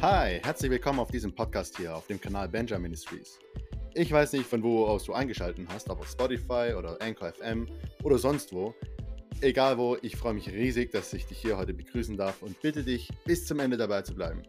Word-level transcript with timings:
Hi, 0.00 0.38
herzlich 0.44 0.70
willkommen 0.70 1.00
auf 1.00 1.10
diesem 1.10 1.34
Podcast 1.34 1.76
hier 1.76 1.96
auf 1.96 2.06
dem 2.06 2.20
Kanal 2.20 2.48
Benjamin 2.48 2.82
Ministries. 2.82 3.40
Ich 3.94 4.12
weiß 4.12 4.34
nicht, 4.34 4.46
von 4.46 4.62
wo 4.62 4.86
aus 4.86 5.02
du 5.02 5.12
eingeschaltet 5.12 5.66
hast, 5.72 5.90
ob 5.90 5.98
auf 5.98 6.08
Spotify 6.08 6.72
oder 6.78 6.96
Anchor 7.02 7.32
FM 7.32 7.66
oder 8.04 8.16
sonst 8.16 8.52
wo. 8.52 8.72
Egal 9.40 9.76
wo, 9.76 9.96
ich 10.00 10.14
freue 10.14 10.34
mich 10.34 10.48
riesig, 10.48 10.92
dass 10.92 11.12
ich 11.12 11.26
dich 11.26 11.38
hier 11.38 11.58
heute 11.58 11.74
begrüßen 11.74 12.16
darf 12.16 12.42
und 12.42 12.62
bitte 12.62 12.84
dich, 12.84 13.08
bis 13.24 13.44
zum 13.44 13.58
Ende 13.58 13.76
dabei 13.76 14.02
zu 14.02 14.14
bleiben. 14.14 14.44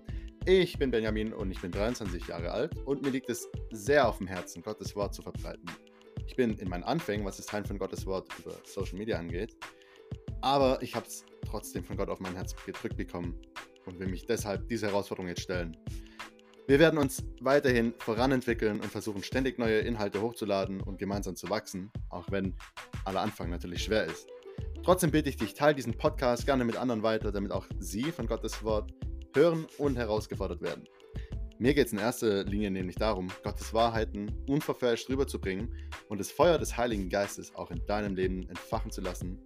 Ich 0.45 0.77
bin 0.77 0.91
Benjamin 0.91 1.33
und 1.33 1.49
ich 1.49 1.59
bin 1.59 1.71
23 1.71 2.27
Jahre 2.27 2.51
alt 2.51 2.77
und 2.85 3.01
mir 3.01 3.09
liegt 3.09 3.31
es 3.31 3.49
sehr 3.71 4.07
auf 4.07 4.19
dem 4.19 4.27
Herzen, 4.27 4.61
Gottes 4.61 4.95
Wort 4.95 5.15
zu 5.15 5.23
verbreiten. 5.23 5.65
Ich 6.27 6.35
bin 6.35 6.59
in 6.59 6.69
meinen 6.69 6.83
Anfängen, 6.83 7.25
was 7.25 7.37
das 7.37 7.47
Teilen 7.47 7.65
von 7.65 7.79
Gottes 7.79 8.05
Wort 8.05 8.27
über 8.37 8.53
Social 8.65 8.99
Media 8.99 9.17
angeht, 9.17 9.57
aber 10.41 10.79
ich 10.83 10.93
habe 10.93 11.07
es 11.07 11.25
trotzdem 11.43 11.83
von 11.83 11.97
Gott 11.97 12.09
auf 12.09 12.19
mein 12.19 12.35
Herz 12.35 12.55
gedrückt 12.67 12.97
bekommen 12.97 13.41
und 13.85 13.99
will 13.99 14.07
mich 14.07 14.25
deshalb 14.25 14.67
diese 14.67 14.87
Herausforderung 14.87 15.27
jetzt 15.27 15.41
stellen. 15.41 15.77
Wir 16.67 16.77
werden 16.77 16.99
uns 16.99 17.23
weiterhin 17.41 17.95
voranentwickeln 17.97 18.79
und 18.79 18.91
versuchen 18.91 19.23
ständig 19.23 19.57
neue 19.57 19.79
Inhalte 19.79 20.21
hochzuladen 20.21 20.81
und 20.81 20.99
gemeinsam 20.99 21.35
zu 21.35 21.49
wachsen, 21.49 21.91
auch 22.09 22.29
wenn 22.29 22.55
aller 23.05 23.21
Anfang 23.21 23.49
natürlich 23.49 23.83
schwer 23.83 24.05
ist. 24.05 24.27
Trotzdem 24.83 25.11
bitte 25.11 25.29
ich 25.29 25.37
dich, 25.37 25.55
teile 25.55 25.75
diesen 25.75 25.97
Podcast 25.97 26.45
gerne 26.45 26.65
mit 26.65 26.77
anderen 26.77 27.01
weiter, 27.01 27.31
damit 27.31 27.51
auch 27.51 27.65
sie 27.79 28.11
von 28.11 28.27
Gottes 28.27 28.63
Wort 28.63 28.93
hören 29.35 29.65
und 29.77 29.97
herausgefordert 29.97 30.61
werden. 30.61 30.83
Mir 31.57 31.73
geht 31.73 31.87
es 31.87 31.93
in 31.93 31.99
erster 31.99 32.45
Linie 32.45 32.71
nämlich 32.71 32.95
darum, 32.95 33.27
Gottes 33.43 33.73
Wahrheiten 33.73 34.31
unverfälscht 34.47 35.09
rüberzubringen 35.09 35.75
und 36.07 36.19
das 36.19 36.31
Feuer 36.31 36.57
des 36.57 36.77
Heiligen 36.77 37.09
Geistes 37.09 37.53
auch 37.53 37.69
in 37.71 37.85
deinem 37.85 38.15
Leben 38.15 38.47
entfachen 38.47 38.91
zu 38.91 39.01
lassen, 39.01 39.39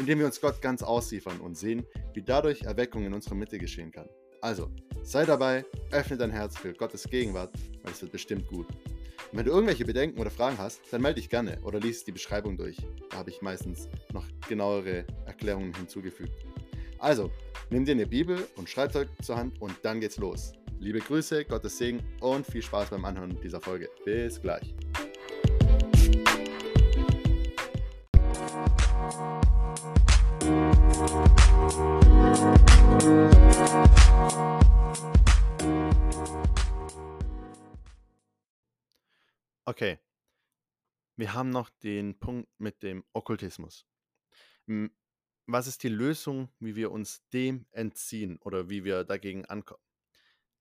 indem 0.00 0.18
wir 0.18 0.26
uns 0.26 0.40
Gott 0.40 0.62
ganz 0.62 0.82
ausliefern 0.82 1.40
und 1.40 1.56
sehen, 1.56 1.86
wie 2.14 2.22
dadurch 2.22 2.62
Erweckung 2.62 3.04
in 3.04 3.12
unserer 3.12 3.34
Mitte 3.34 3.58
geschehen 3.58 3.92
kann. 3.92 4.08
Also, 4.40 4.70
sei 5.02 5.26
dabei, 5.26 5.66
öffne 5.92 6.16
dein 6.16 6.30
Herz 6.30 6.56
für 6.56 6.72
Gottes 6.72 7.04
Gegenwart, 7.04 7.52
weil 7.82 7.92
es 7.92 8.00
wird 8.00 8.10
bestimmt 8.10 8.48
gut. 8.48 8.66
Und 9.30 9.38
wenn 9.38 9.44
du 9.44 9.52
irgendwelche 9.52 9.84
Bedenken 9.84 10.18
oder 10.18 10.30
Fragen 10.30 10.56
hast, 10.56 10.80
dann 10.90 11.02
melde 11.02 11.20
dich 11.20 11.28
gerne 11.28 11.58
oder 11.62 11.78
lies 11.78 12.02
die 12.02 12.12
Beschreibung 12.12 12.56
durch. 12.56 12.78
Da 13.10 13.18
habe 13.18 13.30
ich 13.30 13.42
meistens 13.42 13.90
noch 14.14 14.24
genauere 14.48 15.04
Erklärungen 15.26 15.74
hinzugefügt. 15.74 16.46
Also, 16.98 17.30
nimm 17.68 17.84
dir 17.84 17.92
eine 17.92 18.06
Bibel 18.06 18.48
und 18.56 18.70
Schreibzeug 18.70 19.08
zur 19.22 19.36
Hand 19.36 19.60
und 19.60 19.74
dann 19.82 20.00
geht's 20.00 20.16
los. 20.16 20.52
Liebe 20.78 21.00
Grüße, 21.00 21.44
Gottes 21.44 21.76
Segen 21.76 22.02
und 22.20 22.46
viel 22.46 22.62
Spaß 22.62 22.88
beim 22.88 23.04
Anhören 23.04 23.38
dieser 23.42 23.60
Folge. 23.60 23.90
Bis 24.06 24.40
gleich. 24.40 24.74
Okay, 39.70 39.98
wir 41.16 41.32
haben 41.34 41.50
noch 41.50 41.70
den 41.70 42.18
Punkt 42.18 42.48
mit 42.58 42.82
dem 42.82 43.04
Okkultismus. 43.12 43.86
Was 45.46 45.66
ist 45.66 45.82
die 45.82 45.88
Lösung, 45.88 46.48
wie 46.58 46.76
wir 46.76 46.90
uns 46.90 47.28
dem 47.28 47.66
entziehen 47.70 48.38
oder 48.38 48.68
wie 48.68 48.84
wir 48.84 49.04
dagegen 49.04 49.44
ankommen? 49.44 49.82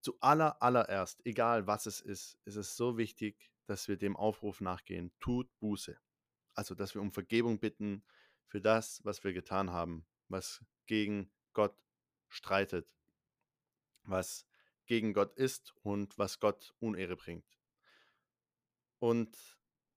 Zu 0.02 0.20
aller, 0.20 0.62
allererst, 0.62 1.26
egal 1.26 1.66
was 1.66 1.86
es 1.86 2.02
ist, 2.02 2.38
ist 2.46 2.56
es 2.56 2.76
so 2.76 2.98
wichtig, 2.98 3.52
dass 3.66 3.88
wir 3.88 3.98
dem 3.98 4.16
Aufruf 4.16 4.62
nachgehen, 4.62 5.12
tut 5.20 5.50
Buße. 5.60 5.98
Also, 6.54 6.76
dass 6.76 6.94
wir 6.94 7.02
um 7.02 7.12
Vergebung 7.12 7.60
bitten 7.60 8.04
für 8.48 8.62
das, 8.62 9.04
was 9.06 9.24
wir 9.24 9.34
getan 9.34 9.72
haben, 9.72 10.06
was 10.30 10.64
gegen 10.86 11.30
Gott 11.54 11.76
streitet, 12.28 12.88
was 14.04 14.46
gegen 14.86 15.14
Gott 15.14 15.34
ist 15.36 15.76
und 15.84 16.18
was 16.18 16.40
Gott 16.40 16.74
Unehre 16.80 17.16
bringt. 17.16 17.60
Und 19.00 19.38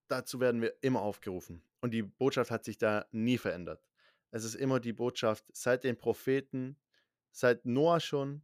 dazu 0.09 0.41
werden 0.41 0.61
wir 0.61 0.77
immer 0.83 1.03
aufgerufen. 1.03 1.63
Und 1.81 1.93
die 1.93 2.03
Botschaft 2.03 2.51
hat 2.51 2.65
sich 2.65 2.79
da 2.79 3.07
nie 3.11 3.39
verändert. 3.39 3.85
Es 4.31 4.45
ist 4.45 4.55
immer 4.55 4.81
die 4.81 4.93
Botschaft 4.93 5.45
seit 5.53 5.85
den 5.85 5.97
Propheten, 5.97 6.79
seit 7.31 7.67
Noah 7.67 8.01
schon, 8.01 8.43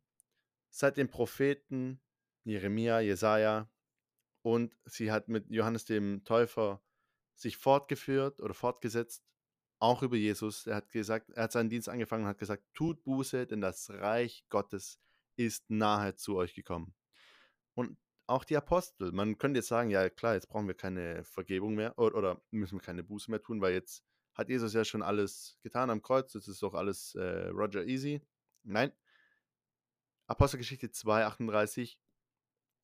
seit 0.71 0.97
den 0.97 1.09
Propheten 1.09 2.01
Jeremia, 2.45 3.01
Jesaja 3.01 3.71
und 4.43 4.77
sie 4.85 5.13
hat 5.13 5.29
mit 5.29 5.51
Johannes 5.51 5.85
dem 5.85 6.25
Täufer 6.25 6.83
sich 7.35 7.57
fortgeführt 7.57 8.41
oder 8.41 8.55
fortgesetzt, 8.55 9.25
auch 9.79 10.03
über 10.03 10.17
Jesus. 10.17 10.67
Er 10.67 10.77
hat 10.77 10.91
gesagt, 10.91 11.31
er 11.31 11.45
hat 11.45 11.53
seinen 11.53 11.71
Dienst 11.71 11.89
angefangen 11.89 12.25
und 12.25 12.29
hat 12.29 12.39
gesagt, 12.39 12.65
tut 12.75 13.03
Buße, 13.05 13.47
denn 13.47 13.61
das 13.61 13.91
Reich 13.91 14.45
Gottes 14.49 14.99
ist 15.37 15.71
nahe 15.71 16.17
zu 16.17 16.37
euch 16.37 16.55
gekommen. 16.55 16.95
Und 17.75 17.97
auch 18.27 18.45
die 18.45 18.57
Apostel, 18.57 19.13
man 19.13 19.39
könnte 19.39 19.59
jetzt 19.59 19.69
sagen, 19.69 19.91
ja 19.91 20.11
klar, 20.11 20.35
jetzt 20.35 20.49
brauchen 20.49 20.67
wir 20.67 20.75
keine 20.75 21.25
Vergebung 21.25 21.75
mehr 21.75 21.99
oder, 21.99 22.17
oder 22.17 22.43
müssen 22.51 22.77
wir 22.77 22.83
keine 22.83 23.03
Buße 23.03 23.31
mehr 23.31 23.43
tun, 23.43 23.61
weil 23.61 23.73
jetzt 23.73 24.05
hat 24.35 24.49
Jesus 24.49 24.75
ja 24.75 24.85
schon 24.85 25.03
alles 25.03 25.59
getan 25.63 25.91
am 25.91 26.03
Kreuz, 26.03 26.35
jetzt 26.35 26.49
ist 26.49 26.63
doch 26.63 26.75
alles 26.75 27.15
äh, 27.15 27.49
Roger 27.49 27.87
easy. 27.87 28.21
Nein. 28.65 28.93
Apostelgeschichte 30.27 30.91
2, 30.91 31.25
38, 31.25 31.99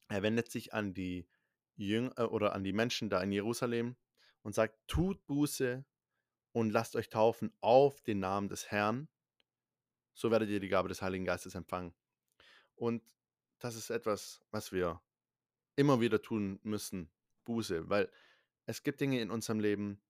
er 0.08 0.22
wendet 0.22 0.50
sich 0.50 0.72
an 0.72 0.94
die 0.94 1.28
Jünger 1.76 2.18
äh, 2.18 2.22
oder 2.22 2.54
an 2.54 2.64
die 2.64 2.72
Menschen 2.72 3.10
da 3.10 3.22
in 3.22 3.32
Jerusalem 3.32 3.96
und 4.42 4.54
sagt, 4.54 4.78
tut 4.86 5.24
Buße 5.26 5.84
und 6.54 6.70
lasst 6.70 6.94
euch 6.94 7.08
taufen 7.08 7.52
auf 7.60 8.00
den 8.00 8.20
Namen 8.20 8.48
des 8.48 8.70
Herrn, 8.70 9.08
so 10.14 10.30
werdet 10.30 10.48
ihr 10.48 10.60
die 10.60 10.68
Gabe 10.68 10.88
des 10.88 11.02
Heiligen 11.02 11.24
Geistes 11.24 11.56
empfangen. 11.56 11.92
Und 12.76 13.02
das 13.58 13.74
ist 13.74 13.90
etwas, 13.90 14.40
was 14.52 14.70
wir 14.70 15.02
immer 15.74 16.00
wieder 16.00 16.22
tun 16.22 16.60
müssen, 16.62 17.10
Buße, 17.44 17.90
weil 17.90 18.08
es 18.66 18.84
gibt 18.84 19.00
Dinge 19.00 19.20
in 19.20 19.32
unserem 19.32 19.58
Leben, 19.58 20.00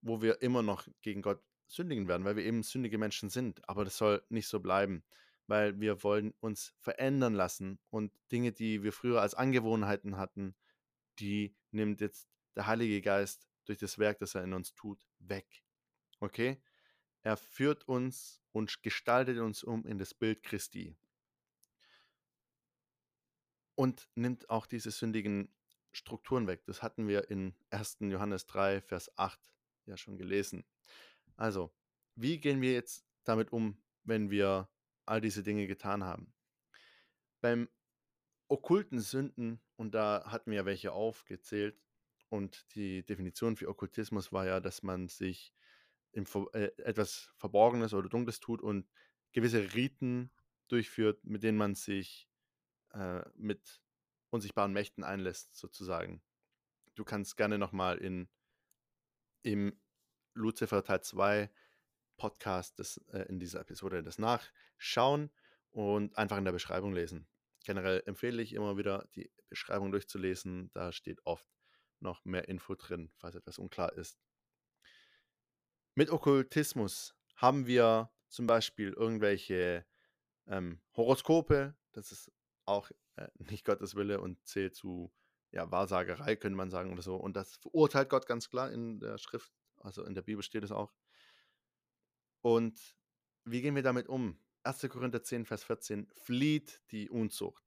wo 0.00 0.22
wir 0.22 0.40
immer 0.40 0.62
noch 0.62 0.88
gegen 1.02 1.20
Gott 1.20 1.42
sündigen 1.66 2.08
werden, 2.08 2.24
weil 2.24 2.36
wir 2.36 2.44
eben 2.44 2.62
sündige 2.62 2.96
Menschen 2.96 3.28
sind. 3.28 3.68
Aber 3.68 3.84
das 3.84 3.98
soll 3.98 4.24
nicht 4.30 4.48
so 4.48 4.58
bleiben, 4.58 5.04
weil 5.48 5.78
wir 5.80 6.02
wollen 6.02 6.32
uns 6.40 6.72
verändern 6.78 7.34
lassen 7.34 7.78
und 7.90 8.10
Dinge, 8.32 8.52
die 8.52 8.82
wir 8.82 8.94
früher 8.94 9.20
als 9.20 9.34
Angewohnheiten 9.34 10.16
hatten, 10.16 10.56
die 11.18 11.54
nimmt 11.72 12.00
jetzt 12.00 12.26
der 12.56 12.66
Heilige 12.66 13.02
Geist 13.02 13.46
durch 13.66 13.78
das 13.78 13.98
Werk, 13.98 14.18
das 14.18 14.34
er 14.34 14.44
in 14.44 14.54
uns 14.54 14.72
tut, 14.72 15.06
weg. 15.18 15.62
Okay? 16.20 16.62
Er 17.22 17.36
führt 17.36 17.86
uns 17.88 18.40
und 18.52 18.82
gestaltet 18.82 19.38
uns 19.38 19.62
um 19.62 19.84
in 19.86 19.98
das 19.98 20.14
Bild 20.14 20.42
Christi 20.42 20.96
und 23.74 24.08
nimmt 24.14 24.50
auch 24.50 24.66
diese 24.66 24.90
sündigen 24.90 25.48
Strukturen 25.92 26.46
weg. 26.46 26.64
Das 26.66 26.82
hatten 26.82 27.08
wir 27.08 27.30
in 27.30 27.54
1. 27.70 27.98
Johannes 28.00 28.46
3, 28.46 28.82
Vers 28.82 29.10
8 29.16 29.40
ja 29.86 29.96
schon 29.96 30.18
gelesen. 30.18 30.64
Also, 31.36 31.74
wie 32.14 32.38
gehen 32.38 32.60
wir 32.60 32.72
jetzt 32.72 33.06
damit 33.24 33.52
um, 33.52 33.82
wenn 34.04 34.30
wir 34.30 34.68
all 35.06 35.22
diese 35.22 35.42
Dinge 35.42 35.66
getan 35.66 36.04
haben? 36.04 36.34
Beim 37.40 37.68
okkulten 38.48 39.00
Sünden, 39.00 39.60
und 39.76 39.94
da 39.94 40.24
hatten 40.26 40.50
wir 40.50 40.66
welche 40.66 40.92
aufgezählt, 40.92 41.80
und 42.28 42.74
die 42.74 43.02
Definition 43.04 43.56
für 43.56 43.68
Okkultismus 43.68 44.30
war 44.30 44.46
ja, 44.46 44.60
dass 44.60 44.82
man 44.82 45.08
sich 45.08 45.54
im, 46.12 46.26
äh, 46.52 46.70
etwas 46.78 47.30
Verborgenes 47.36 47.94
oder 47.94 48.08
Dunkles 48.08 48.40
tut 48.40 48.60
und 48.62 48.88
gewisse 49.32 49.74
Riten 49.74 50.30
durchführt, 50.68 51.24
mit 51.24 51.42
denen 51.42 51.58
man 51.58 51.74
sich 51.74 52.28
äh, 52.92 53.22
mit 53.34 53.82
unsichtbaren 54.30 54.72
Mächten 54.72 55.04
einlässt, 55.04 55.56
sozusagen. 55.56 56.22
Du 56.94 57.04
kannst 57.04 57.36
gerne 57.36 57.58
nochmal 57.58 57.98
in 57.98 58.28
im 59.42 59.78
Lucifer 60.34 60.84
Teil 60.84 61.02
2 61.02 61.50
Podcast 62.16 62.78
das, 62.78 62.98
äh, 63.12 63.22
in 63.28 63.40
dieser 63.40 63.60
Episode 63.60 64.02
das 64.02 64.18
nachschauen 64.18 65.30
und 65.70 66.16
einfach 66.18 66.36
in 66.36 66.44
der 66.44 66.52
Beschreibung 66.52 66.92
lesen. 66.92 67.26
Generell 67.64 68.02
empfehle 68.06 68.42
ich 68.42 68.52
immer 68.52 68.76
wieder, 68.76 69.08
die 69.14 69.30
Beschreibung 69.48 69.90
durchzulesen. 69.90 70.70
Da 70.72 70.92
steht 70.92 71.24
oft 71.24 71.46
noch 72.00 72.24
mehr 72.24 72.48
Info 72.48 72.74
drin, 72.74 73.10
falls 73.16 73.34
etwas 73.34 73.58
unklar 73.58 73.92
ist. 73.94 74.18
Mit 75.94 76.10
Okkultismus 76.10 77.14
haben 77.36 77.66
wir 77.66 78.10
zum 78.28 78.46
Beispiel 78.46 78.92
irgendwelche 78.92 79.84
ähm, 80.46 80.80
Horoskope. 80.96 81.74
Das 81.92 82.12
ist 82.12 82.30
auch 82.64 82.90
äh, 83.16 83.28
nicht 83.50 83.64
Gottes 83.64 83.94
Wille 83.94 84.20
und 84.20 84.44
zählt 84.46 84.74
zu 84.74 85.12
ja, 85.52 85.70
Wahrsagerei, 85.70 86.36
könnte 86.36 86.56
man 86.56 86.70
sagen 86.70 86.92
oder 86.92 87.02
so. 87.02 87.16
Und 87.16 87.36
das 87.36 87.56
verurteilt 87.56 88.08
Gott 88.08 88.26
ganz 88.26 88.48
klar 88.48 88.70
in 88.70 89.00
der 89.00 89.18
Schrift, 89.18 89.52
also 89.78 90.04
in 90.04 90.14
der 90.14 90.22
Bibel 90.22 90.42
steht 90.42 90.62
es 90.62 90.70
auch. 90.70 90.92
Und 92.42 92.96
wie 93.44 93.60
gehen 93.60 93.74
wir 93.74 93.82
damit 93.82 94.08
um? 94.08 94.38
1. 94.62 94.88
Korinther 94.88 95.22
10, 95.22 95.46
Vers 95.46 95.64
14, 95.64 96.08
flieht 96.14 96.82
die 96.90 97.10
Unzucht. 97.10 97.64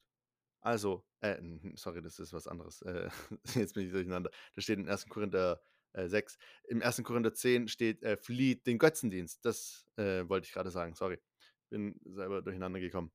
Also, 0.62 1.06
äh, 1.20 1.42
sorry, 1.76 2.02
das 2.02 2.20
ist 2.20 2.32
was 2.32 2.48
anderes. 2.48 2.82
Äh, 2.84 3.10
jetzt 3.56 3.74
bin 3.74 3.86
ich 3.86 3.92
durcheinander. 3.92 4.32
Das 4.56 4.64
steht 4.64 4.80
in 4.80 4.88
1. 4.88 5.10
Korinther 5.10 5.62
äh, 5.94 6.08
6. 6.08 6.38
Im 6.66 6.82
1. 6.82 7.04
Korinther 7.04 7.34
10 7.34 7.68
steht, 7.68 8.04
äh, 8.04 8.18
flieht 8.18 8.68
den 8.68 8.78
Götzendienst. 8.78 9.46
Das 9.46 9.86
äh, 9.96 10.28
wollte 10.28 10.48
ich 10.48 10.54
gerade 10.54 10.72
sagen, 10.72 10.96
sorry. 10.96 11.20
Bin 11.70 12.00
selber 12.06 12.42
durcheinander 12.42 12.80
gekommen. 12.80 13.12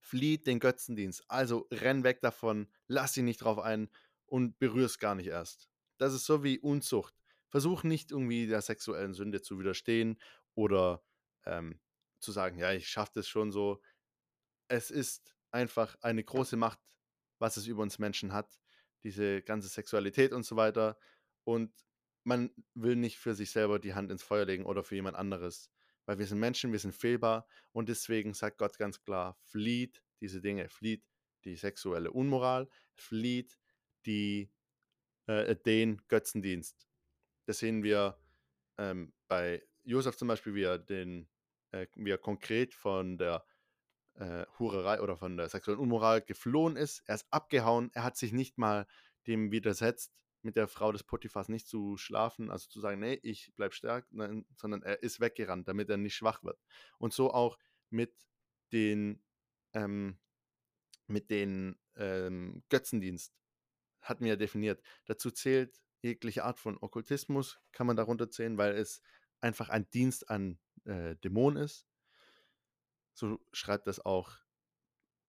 Flieht 0.00 0.46
den 0.46 0.58
Götzendienst. 0.58 1.24
Also 1.28 1.68
renn 1.70 2.04
weg 2.04 2.20
davon, 2.20 2.68
lass 2.86 3.12
dich 3.12 3.24
nicht 3.24 3.38
drauf 3.38 3.58
ein 3.58 3.88
und 4.26 4.58
berühr 4.58 4.86
es 4.86 4.98
gar 4.98 5.14
nicht 5.14 5.28
erst. 5.28 5.68
Das 5.98 6.14
ist 6.14 6.26
so 6.26 6.42
wie 6.42 6.58
Unzucht. 6.58 7.14
Versuch 7.48 7.84
nicht 7.84 8.10
irgendwie 8.10 8.46
der 8.46 8.62
sexuellen 8.62 9.14
Sünde 9.14 9.40
zu 9.40 9.58
widerstehen 9.58 10.20
oder 10.54 11.02
ähm, 11.44 11.80
zu 12.18 12.32
sagen, 12.32 12.58
ja, 12.58 12.72
ich 12.72 12.88
schaffe 12.88 13.12
das 13.14 13.28
schon 13.28 13.52
so. 13.52 13.80
Es 14.68 14.90
ist 14.90 15.36
einfach 15.50 15.96
eine 16.02 16.24
große 16.24 16.56
Macht, 16.56 16.80
was 17.38 17.56
es 17.56 17.66
über 17.66 17.82
uns 17.82 17.98
Menschen 17.98 18.32
hat, 18.32 18.60
diese 19.04 19.42
ganze 19.42 19.68
Sexualität 19.68 20.32
und 20.32 20.44
so 20.44 20.56
weiter. 20.56 20.98
Und 21.46 21.72
man 22.24 22.50
will 22.74 22.96
nicht 22.96 23.18
für 23.18 23.34
sich 23.34 23.52
selber 23.52 23.78
die 23.78 23.94
Hand 23.94 24.10
ins 24.10 24.24
Feuer 24.24 24.44
legen 24.44 24.66
oder 24.66 24.82
für 24.82 24.96
jemand 24.96 25.16
anderes, 25.16 25.70
weil 26.04 26.18
wir 26.18 26.26
sind 26.26 26.40
Menschen, 26.40 26.72
wir 26.72 26.80
sind 26.80 26.94
fehlbar 26.94 27.46
und 27.72 27.88
deswegen 27.88 28.34
sagt 28.34 28.58
Gott 28.58 28.78
ganz 28.78 29.00
klar, 29.00 29.38
flieht 29.42 30.02
diese 30.20 30.40
Dinge, 30.40 30.68
flieht 30.68 31.04
die 31.44 31.54
sexuelle 31.54 32.10
Unmoral, 32.10 32.68
flieht 32.94 33.56
die, 34.06 34.50
äh, 35.26 35.54
den 35.54 36.02
Götzendienst. 36.08 36.88
Das 37.46 37.58
sehen 37.58 37.84
wir 37.84 38.18
ähm, 38.76 39.12
bei 39.28 39.64
Josef 39.84 40.16
zum 40.16 40.26
Beispiel, 40.26 40.54
wie 40.54 40.64
er, 40.64 40.78
den, 40.78 41.28
äh, 41.70 41.86
wie 41.94 42.10
er 42.10 42.18
konkret 42.18 42.74
von 42.74 43.18
der 43.18 43.44
äh, 44.14 44.46
Hurerei 44.58 45.00
oder 45.00 45.16
von 45.16 45.36
der 45.36 45.48
sexuellen 45.48 45.80
Unmoral 45.80 46.22
geflohen 46.22 46.74
ist. 46.74 47.04
Er 47.06 47.14
ist 47.14 47.26
abgehauen, 47.30 47.90
er 47.94 48.02
hat 48.02 48.16
sich 48.16 48.32
nicht 48.32 48.58
mal 48.58 48.88
dem 49.28 49.52
widersetzt, 49.52 50.12
mit 50.46 50.56
der 50.56 50.68
Frau 50.68 50.92
des 50.92 51.02
Potiphas 51.02 51.48
nicht 51.48 51.66
zu 51.66 51.96
schlafen, 51.96 52.50
also 52.50 52.68
zu 52.68 52.80
sagen, 52.80 53.00
nee, 53.00 53.18
ich 53.22 53.52
bleib 53.56 53.74
stark, 53.74 54.06
nein, 54.12 54.46
sondern 54.54 54.82
er 54.82 55.02
ist 55.02 55.20
weggerannt, 55.20 55.66
damit 55.66 55.90
er 55.90 55.96
nicht 55.96 56.14
schwach 56.14 56.44
wird. 56.44 56.58
Und 56.98 57.12
so 57.12 57.34
auch 57.34 57.58
mit 57.90 58.14
den, 58.72 59.22
ähm, 59.74 60.18
mit 61.08 61.30
den 61.30 61.76
ähm, 61.96 62.62
Götzendienst 62.68 63.34
hatten 64.00 64.24
wir 64.24 64.30
ja 64.30 64.36
definiert. 64.36 64.80
Dazu 65.06 65.32
zählt 65.32 65.82
jegliche 66.00 66.44
Art 66.44 66.60
von 66.60 66.78
Okkultismus, 66.80 67.60
kann 67.72 67.88
man 67.88 67.96
darunter 67.96 68.30
zählen, 68.30 68.56
weil 68.56 68.76
es 68.76 69.02
einfach 69.40 69.68
ein 69.68 69.90
Dienst 69.90 70.30
an 70.30 70.60
äh, 70.84 71.16
Dämonen 71.16 71.64
ist. 71.64 71.88
So 73.14 73.40
schreibt 73.52 73.88
das 73.88 73.98
auch 73.98 74.38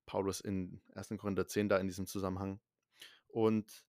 Paulus 0.05 0.41
in 0.41 0.79
1. 0.93 1.09
Korinther 1.17 1.47
10 1.47 1.69
da 1.69 1.77
in 1.77 1.87
diesem 1.87 2.05
Zusammenhang. 2.05 2.61
Und 3.27 3.86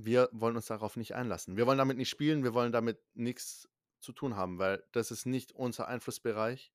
wir 0.00 0.28
wollen 0.30 0.54
uns 0.54 0.66
darauf 0.66 0.96
nicht 0.96 1.16
einlassen. 1.16 1.56
Wir 1.56 1.66
wollen 1.66 1.78
damit 1.78 1.96
nicht 1.96 2.08
spielen, 2.08 2.44
wir 2.44 2.54
wollen 2.54 2.70
damit 2.70 3.00
nichts 3.14 3.68
zu 3.98 4.12
tun 4.12 4.36
haben, 4.36 4.58
weil 4.58 4.84
das 4.92 5.10
ist 5.10 5.26
nicht 5.26 5.50
unser 5.52 5.88
Einflussbereich. 5.88 6.72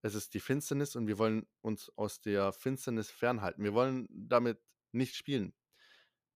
Es 0.00 0.14
ist 0.14 0.32
die 0.32 0.40
Finsternis 0.40 0.96
und 0.96 1.06
wir 1.06 1.18
wollen 1.18 1.46
uns 1.60 1.92
aus 1.96 2.22
der 2.22 2.52
Finsternis 2.52 3.10
fernhalten. 3.10 3.62
Wir 3.62 3.74
wollen 3.74 4.08
damit 4.10 4.58
nicht 4.92 5.14
spielen. 5.14 5.52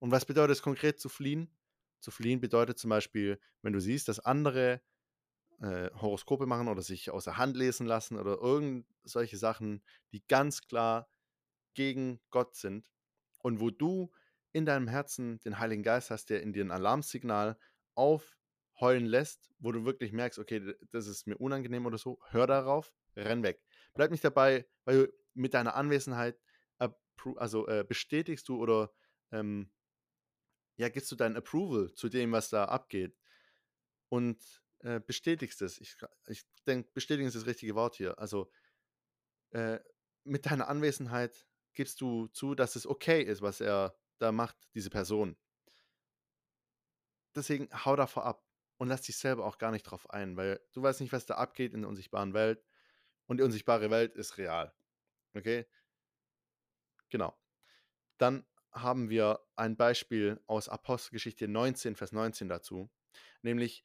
Und 0.01 0.11
was 0.11 0.27
bedeutet 0.27 0.57
es 0.57 0.63
konkret 0.63 1.01
zu 1.01 1.09
fliehen? 1.09 1.51
Zu 2.01 2.11
fliehen 2.11 2.41
bedeutet 2.41 2.79
zum 2.79 2.91
Beispiel, 2.91 3.41
wenn 3.63 3.73
du 3.73 3.81
siehst, 3.81 4.07
dass 4.09 4.21
andere 4.21 4.83
äh, 5.61 5.91
Horoskope 5.95 6.45
machen 6.45 6.69
oder 6.69 6.83
sich 6.83 7.11
aus 7.11 7.25
der 7.25 7.39
Hand 7.39 7.57
lesen 7.57 7.87
lassen 7.87 8.19
oder 8.19 8.39
irgend 8.39 8.87
solche 9.03 9.39
Sachen, 9.39 9.83
die 10.13 10.23
ganz 10.29 10.61
klar 10.61 11.09
gegen 11.73 12.21
Gott 12.29 12.55
sind 12.55 12.91
und 13.39 13.61
wo 13.61 13.71
du 13.71 14.13
in 14.59 14.67
deinem 14.67 14.89
Herzen 14.89 15.41
den 15.41 15.59
Heiligen 15.59 15.83
Geist 15.83 16.11
hast, 16.11 16.31
der 16.31 16.43
in 16.43 16.53
dir 16.53 16.65
ein 16.65 16.71
Alarmsignal 16.71 17.59
aufheulen 17.95 19.07
lässt, 19.07 19.51
wo 19.59 19.73
du 19.73 19.85
wirklich 19.85 20.13
merkst, 20.13 20.39
okay, 20.39 20.75
das 20.91 21.07
ist 21.07 21.27
mir 21.27 21.37
unangenehm 21.39 21.87
oder 21.87 21.99
so, 21.99 22.21
hör 22.31 22.47
darauf, 22.47 22.93
renn 23.17 23.43
weg. 23.43 23.63
Bleib 23.95 24.11
nicht 24.11 24.25
dabei, 24.25 24.67
weil 24.85 25.07
du 25.07 25.13
mit 25.35 25.55
deiner 25.55 25.75
Anwesenheit 25.75 26.39
also 27.37 27.67
äh, 27.67 27.85
bestätigst 27.87 28.49
du 28.49 28.61
oder 28.63 28.93
ähm, 29.33 29.71
ja, 30.77 30.89
gibst 30.89 31.11
du 31.11 31.17
dein 31.17 31.37
Approval 31.37 31.93
zu 31.95 32.09
dem, 32.09 32.33
was 32.33 32.51
da 32.51 32.67
abgeht 32.67 33.19
und 34.09 34.41
äh, 34.81 35.01
bestätigst 35.01 35.61
es. 35.63 35.81
Ich, 35.81 35.97
ich 36.29 36.47
denke, 36.67 36.91
bestätigen 36.95 37.27
ist 37.27 37.35
das 37.35 37.47
richtige 37.47 37.75
Wort 37.75 37.97
hier. 37.97 38.19
Also 38.19 38.51
äh, 39.51 39.81
mit 40.25 40.47
deiner 40.47 40.69
Anwesenheit 40.69 41.47
gibst 41.75 42.01
du 42.01 42.29
zu, 42.29 42.55
dass 42.55 42.77
es 42.77 42.87
okay 42.87 43.23
ist, 43.23 43.43
was 43.43 43.61
er 43.61 43.97
da 44.19 44.33
macht, 44.33 44.57
diese 44.75 44.91
Person. 44.91 45.37
Deswegen 47.35 47.69
hau 47.85 47.97
davor 47.97 48.25
ab 48.25 48.45
und 48.79 48.89
lass 48.89 49.03
dich 49.03 49.17
selber 49.17 49.45
auch 49.45 49.59
gar 49.59 49.71
nicht 49.71 49.85
drauf 49.85 50.09
ein, 50.11 50.37
weil 50.37 50.61
du 50.73 50.83
weißt 50.83 51.01
nicht, 51.01 51.13
was 51.13 51.27
da 51.27 51.35
abgeht 51.35 51.75
in 51.75 51.83
der 51.83 51.89
unsichtbaren 51.89 52.35
Welt 52.35 52.65
und 53.27 53.39
die 53.39 53.45
unsichtbare 53.45 53.91
Welt 53.91 54.15
ist 54.15 54.39
real. 54.39 54.75
Okay? 55.35 55.67
Genau. 57.11 57.37
Dann 58.19 58.47
haben 58.73 59.09
wir 59.09 59.41
ein 59.57 59.77
Beispiel 59.77 60.41
aus 60.47 60.69
Apostelgeschichte 60.69 61.49
19, 61.49 61.97
Vers 61.97 62.13
19 62.13 62.49
dazu, 62.49 62.91
nämlich, 63.43 63.85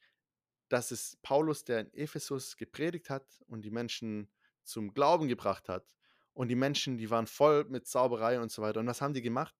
dass 0.68 0.90
es 0.90 1.18
Paulus, 1.22 1.64
der 1.64 1.80
in 1.80 1.94
Ephesus 1.94 2.56
gepredigt 2.56 3.10
hat 3.10 3.42
und 3.46 3.62
die 3.62 3.70
Menschen 3.70 4.30
zum 4.62 4.94
Glauben 4.94 5.28
gebracht 5.28 5.68
hat. 5.68 5.94
Und 6.32 6.48
die 6.48 6.56
Menschen, 6.56 6.98
die 6.98 7.10
waren 7.10 7.26
voll 7.26 7.64
mit 7.64 7.86
Zauberei 7.86 8.40
und 8.40 8.50
so 8.50 8.60
weiter. 8.62 8.80
Und 8.80 8.86
was 8.86 9.00
haben 9.00 9.14
die 9.14 9.22
gemacht? 9.22 9.54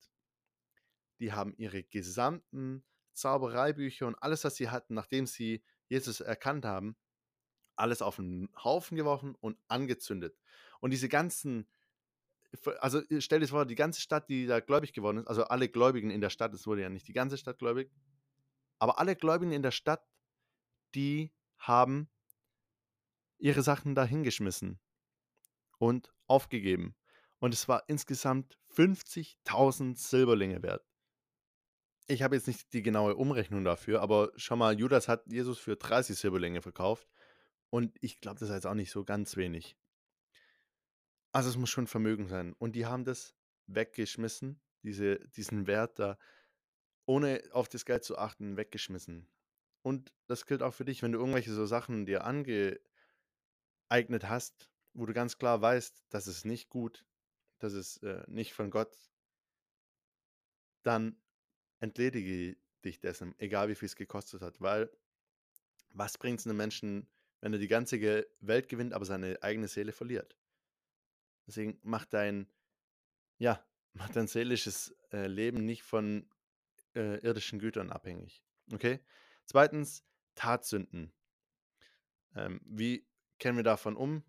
Die 1.21 1.33
haben 1.33 1.55
ihre 1.57 1.83
gesamten 1.83 2.85
Zaubereibücher 3.13 4.07
und 4.07 4.17
alles, 4.17 4.45
was 4.45 4.57
sie 4.57 4.71
hatten, 4.71 4.95
nachdem 4.95 5.27
sie 5.27 5.63
Jesus 5.89 6.21
erkannt 6.21 6.65
haben, 6.65 6.97
alles 7.77 8.03
auf 8.03 8.19
einen 8.19 8.49
Haufen 8.63 8.97
geworfen 8.97 9.35
und 9.35 9.59
angezündet. 9.69 10.37
Und 10.81 10.91
diese 10.91 11.09
ganzen 11.09 11.69
also 12.79 13.03
stell 13.19 13.41
dir 13.41 13.49
vor, 13.49 13.67
die 13.67 13.75
ganze 13.75 14.01
Stadt, 14.01 14.29
die 14.29 14.47
da 14.47 14.61
gläubig 14.61 14.93
geworden 14.93 15.19
ist, 15.19 15.27
also 15.27 15.45
alle 15.45 15.69
Gläubigen 15.69 16.11
in 16.11 16.21
der 16.21 16.31
Stadt, 16.31 16.55
es 16.55 16.67
wurde 16.67 16.83
ja 16.83 16.89
nicht 16.89 17.09
die 17.09 17.13
ganze 17.13 17.37
Stadt 17.37 17.59
gläubig, 17.59 17.91
aber 18.79 18.99
alle 18.99 19.17
Gläubigen 19.17 19.53
in 19.53 19.63
der 19.63 19.71
Stadt, 19.71 20.07
die 20.95 21.33
haben 21.59 22.09
ihre 23.39 23.63
Sachen 23.63 23.95
da 23.95 24.05
hingeschmissen 24.05 24.79
und 25.79 26.13
aufgegeben. 26.27 26.95
Und 27.39 27.53
es 27.53 27.69
war 27.69 27.85
insgesamt 27.89 28.59
50.000 28.75 29.97
Silberlinge 29.97 30.63
wert. 30.63 30.85
Ich 32.07 32.23
habe 32.23 32.37
jetzt 32.37 32.47
nicht 32.47 32.73
die 32.75 32.83
genaue 32.83 33.17
Umrechnung 33.17 33.65
dafür, 33.65 34.03
aber 34.03 34.31
schau 34.37 34.57
mal, 34.57 34.79
Judas 34.79 35.09
hat 35.09 35.25
Jesus 35.27 35.59
für 35.59 35.77
30 35.77 36.19
Silberlinge 36.19 36.61
verkauft. 36.61 37.09
Und 37.71 37.97
ich 38.01 38.21
glaube, 38.21 38.39
das 38.39 38.51
ist 38.51 38.55
jetzt 38.55 38.67
auch 38.67 38.75
nicht 38.75 38.91
so 38.91 39.05
ganz 39.05 39.37
wenig. 39.37 39.77
Also 41.33 41.49
es 41.49 41.57
muss 41.57 41.71
schon 41.71 41.87
Vermögen 41.87 42.29
sein. 42.29 42.53
Und 42.53 42.77
die 42.77 42.87
haben 42.87 43.05
das 43.05 43.35
weggeschmissen, 43.67 44.61
diese, 44.83 45.19
diesen 45.31 45.67
Wert 45.67 45.99
da, 45.99 46.19
ohne 47.07 47.43
auf 47.53 47.69
das 47.69 47.85
Geld 47.85 48.05
zu 48.05 48.19
achten, 48.19 48.57
weggeschmissen. 48.57 49.29
Und 49.83 50.13
das 50.27 50.47
gilt 50.47 50.63
auch 50.63 50.73
für 50.73 50.85
dich, 50.85 51.03
wenn 51.03 51.13
du 51.13 51.19
irgendwelche 51.19 51.53
so 51.53 51.67
Sachen 51.67 52.07
dir 52.07 52.25
angeeignet 52.25 52.81
hast, 54.23 54.71
wo 54.93 55.07
du 55.07 55.13
ganz 55.13 55.37
klar 55.39 55.61
weißt, 55.61 56.05
das 56.11 56.27
ist 56.27 56.45
nicht 56.45 56.69
gut, 56.69 57.05
das 57.59 57.73
ist 57.73 58.03
äh, 58.03 58.23
nicht 58.29 58.53
von 58.55 58.71
Gott, 58.71 58.97
dann 60.83 61.21
entledige 61.85 62.57
dich 62.85 63.01
dessen, 63.01 63.35
egal 63.39 63.69
wie 63.69 63.75
viel 63.75 63.87
es 63.87 63.97
gekostet 63.97 64.43
hat, 64.43 64.61
weil 64.61 64.91
was 65.91 66.19
bringt 66.19 66.41
es 66.41 66.47
einem 66.47 66.57
Menschen, 66.57 67.09
wenn 67.41 67.53
er 67.53 67.59
die 67.59 67.69
ganze 67.69 68.01
Welt 68.41 68.69
gewinnt, 68.69 68.93
aber 68.93 69.05
seine 69.05 69.43
eigene 69.43 69.69
Seele 69.69 69.93
verliert? 69.93 70.37
Deswegen 71.47 71.79
mach 71.83 72.07
dein, 72.07 72.49
ja, 73.39 73.65
mach 73.93 74.09
dein 74.11 74.27
seelisches 74.27 74.97
äh, 75.13 75.27
Leben 75.27 75.65
nicht 75.65 75.83
von 75.83 76.29
äh, 76.95 77.19
irdischen 77.21 77.59
Gütern 77.59 77.91
abhängig. 77.91 78.43
Okay? 78.73 79.01
Zweitens, 79.45 80.05
Tatsünden. 80.35 81.13
Ähm, 82.35 82.61
wie 82.65 83.07
kennen 83.39 83.57
wir 83.57 83.63
davon 83.63 83.95
um? 83.95 84.25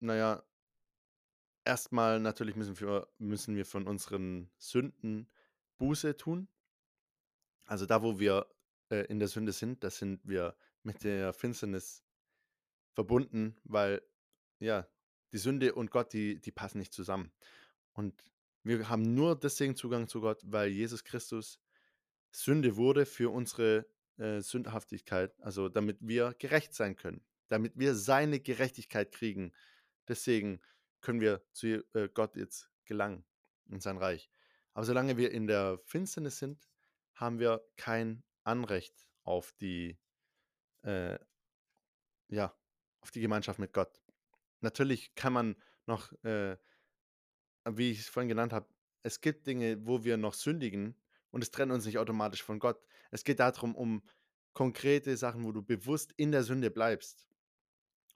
Naja, 0.00 0.42
erstmal 1.64 2.20
natürlich 2.20 2.56
müssen 2.56 2.78
wir, 2.80 3.08
müssen 3.18 3.56
wir 3.56 3.66
von 3.66 3.86
unseren 3.86 4.50
Sünden 4.56 5.28
Buße 5.78 6.16
tun. 6.16 6.48
Also 7.64 7.86
da, 7.86 8.02
wo 8.02 8.18
wir 8.18 8.46
äh, 8.90 9.06
in 9.06 9.18
der 9.18 9.28
Sünde 9.28 9.52
sind, 9.52 9.82
da 9.84 9.90
sind 9.90 10.20
wir 10.24 10.56
mit 10.82 11.04
der 11.04 11.32
Finsternis 11.32 12.04
verbunden, 12.94 13.56
weil 13.64 14.02
ja, 14.58 14.88
die 15.32 15.38
Sünde 15.38 15.74
und 15.74 15.90
Gott, 15.90 16.12
die, 16.12 16.40
die 16.40 16.52
passen 16.52 16.78
nicht 16.78 16.92
zusammen. 16.92 17.32
Und 17.92 18.22
wir 18.62 18.88
haben 18.88 19.14
nur 19.14 19.38
deswegen 19.38 19.76
Zugang 19.76 20.08
zu 20.08 20.20
Gott, 20.20 20.42
weil 20.44 20.68
Jesus 20.68 21.04
Christus 21.04 21.60
Sünde 22.30 22.76
wurde 22.76 23.06
für 23.06 23.30
unsere 23.30 23.86
äh, 24.18 24.40
Sündhaftigkeit, 24.40 25.34
also 25.40 25.68
damit 25.68 25.98
wir 26.00 26.34
gerecht 26.38 26.74
sein 26.74 26.96
können, 26.96 27.24
damit 27.48 27.78
wir 27.78 27.94
seine 27.94 28.40
Gerechtigkeit 28.40 29.12
kriegen. 29.12 29.52
Deswegen 30.06 30.60
können 31.00 31.20
wir 31.20 31.42
zu 31.52 31.84
äh, 31.94 32.08
Gott 32.12 32.36
jetzt 32.36 32.70
gelangen 32.84 33.24
in 33.70 33.80
sein 33.80 33.96
Reich. 33.96 34.30
Aber 34.78 34.84
solange 34.84 35.16
wir 35.16 35.32
in 35.32 35.48
der 35.48 35.80
Finsternis 35.86 36.38
sind, 36.38 36.70
haben 37.16 37.40
wir 37.40 37.66
kein 37.76 38.22
Anrecht 38.44 39.08
auf 39.24 39.50
die, 39.60 39.98
äh, 40.84 41.18
ja, 42.28 42.56
auf 43.00 43.10
die 43.10 43.20
Gemeinschaft 43.20 43.58
mit 43.58 43.72
Gott. 43.72 44.00
Natürlich 44.60 45.16
kann 45.16 45.32
man 45.32 45.56
noch, 45.86 46.12
äh 46.22 46.56
wie 47.68 47.90
ich 47.90 47.98
es 47.98 48.08
vorhin 48.08 48.28
genannt 48.28 48.52
habe, 48.52 48.72
es 49.02 49.20
gibt 49.20 49.48
Dinge, 49.48 49.84
wo 49.84 50.04
wir 50.04 50.16
noch 50.16 50.34
sündigen 50.34 50.94
und 51.32 51.42
es 51.42 51.50
trennt 51.50 51.72
uns 51.72 51.84
nicht 51.84 51.98
automatisch 51.98 52.44
von 52.44 52.60
Gott. 52.60 52.80
Es 53.10 53.24
geht 53.24 53.40
darum, 53.40 53.74
um 53.74 54.08
konkrete 54.52 55.16
Sachen, 55.16 55.42
wo 55.42 55.50
du 55.50 55.60
bewusst 55.60 56.12
in 56.16 56.30
der 56.30 56.44
Sünde 56.44 56.70
bleibst. 56.70 57.26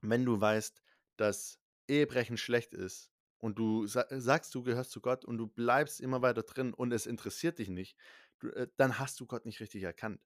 Wenn 0.00 0.24
du 0.24 0.40
weißt, 0.40 0.80
dass 1.16 1.58
Ehebrechen 1.88 2.36
schlecht 2.36 2.72
ist 2.72 3.11
und 3.42 3.58
du 3.58 3.88
sa 3.88 4.06
sagst, 4.08 4.54
du 4.54 4.62
gehörst 4.62 4.92
zu 4.92 5.00
Gott 5.00 5.24
und 5.24 5.36
du 5.36 5.48
bleibst 5.48 6.00
immer 6.00 6.22
weiter 6.22 6.44
drin 6.44 6.72
und 6.72 6.92
es 6.92 7.06
interessiert 7.06 7.58
dich 7.58 7.68
nicht, 7.68 7.96
äh, 8.54 8.68
dann 8.76 9.00
hast 9.00 9.18
du 9.18 9.26
Gott 9.26 9.46
nicht 9.46 9.58
richtig 9.58 9.82
erkannt. 9.82 10.24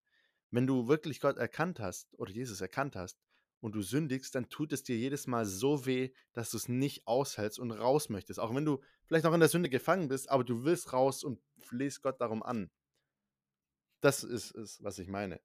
Wenn 0.50 0.66
du 0.66 0.86
wirklich 0.86 1.20
Gott 1.20 1.38
erkannt 1.38 1.80
hast 1.80 2.12
oder 2.18 2.30
Jesus 2.30 2.60
erkannt 2.60 2.94
hast 2.94 3.18
und 3.60 3.74
du 3.74 3.80
sündigst, 3.80 4.34
dann 4.34 4.50
tut 4.50 4.70
es 4.74 4.82
dir 4.82 4.98
jedes 4.98 5.26
Mal 5.26 5.46
so 5.46 5.86
weh, 5.86 6.12
dass 6.34 6.50
du 6.50 6.58
es 6.58 6.68
nicht 6.68 7.06
aushältst 7.06 7.58
und 7.58 7.70
raus 7.70 8.10
möchtest. 8.10 8.38
Auch 8.38 8.54
wenn 8.54 8.66
du 8.66 8.82
vielleicht 9.06 9.24
noch 9.24 9.32
in 9.32 9.40
der 9.40 9.48
Sünde 9.48 9.70
gefangen 9.70 10.08
bist, 10.08 10.28
aber 10.28 10.44
du 10.44 10.64
willst 10.64 10.92
raus 10.92 11.24
und 11.24 11.40
flehst 11.58 12.02
Gott 12.02 12.20
darum 12.20 12.42
an. 12.42 12.70
Das 14.02 14.24
ist 14.24 14.54
es, 14.54 14.82
was 14.84 14.98
ich 14.98 15.08
meine. 15.08 15.40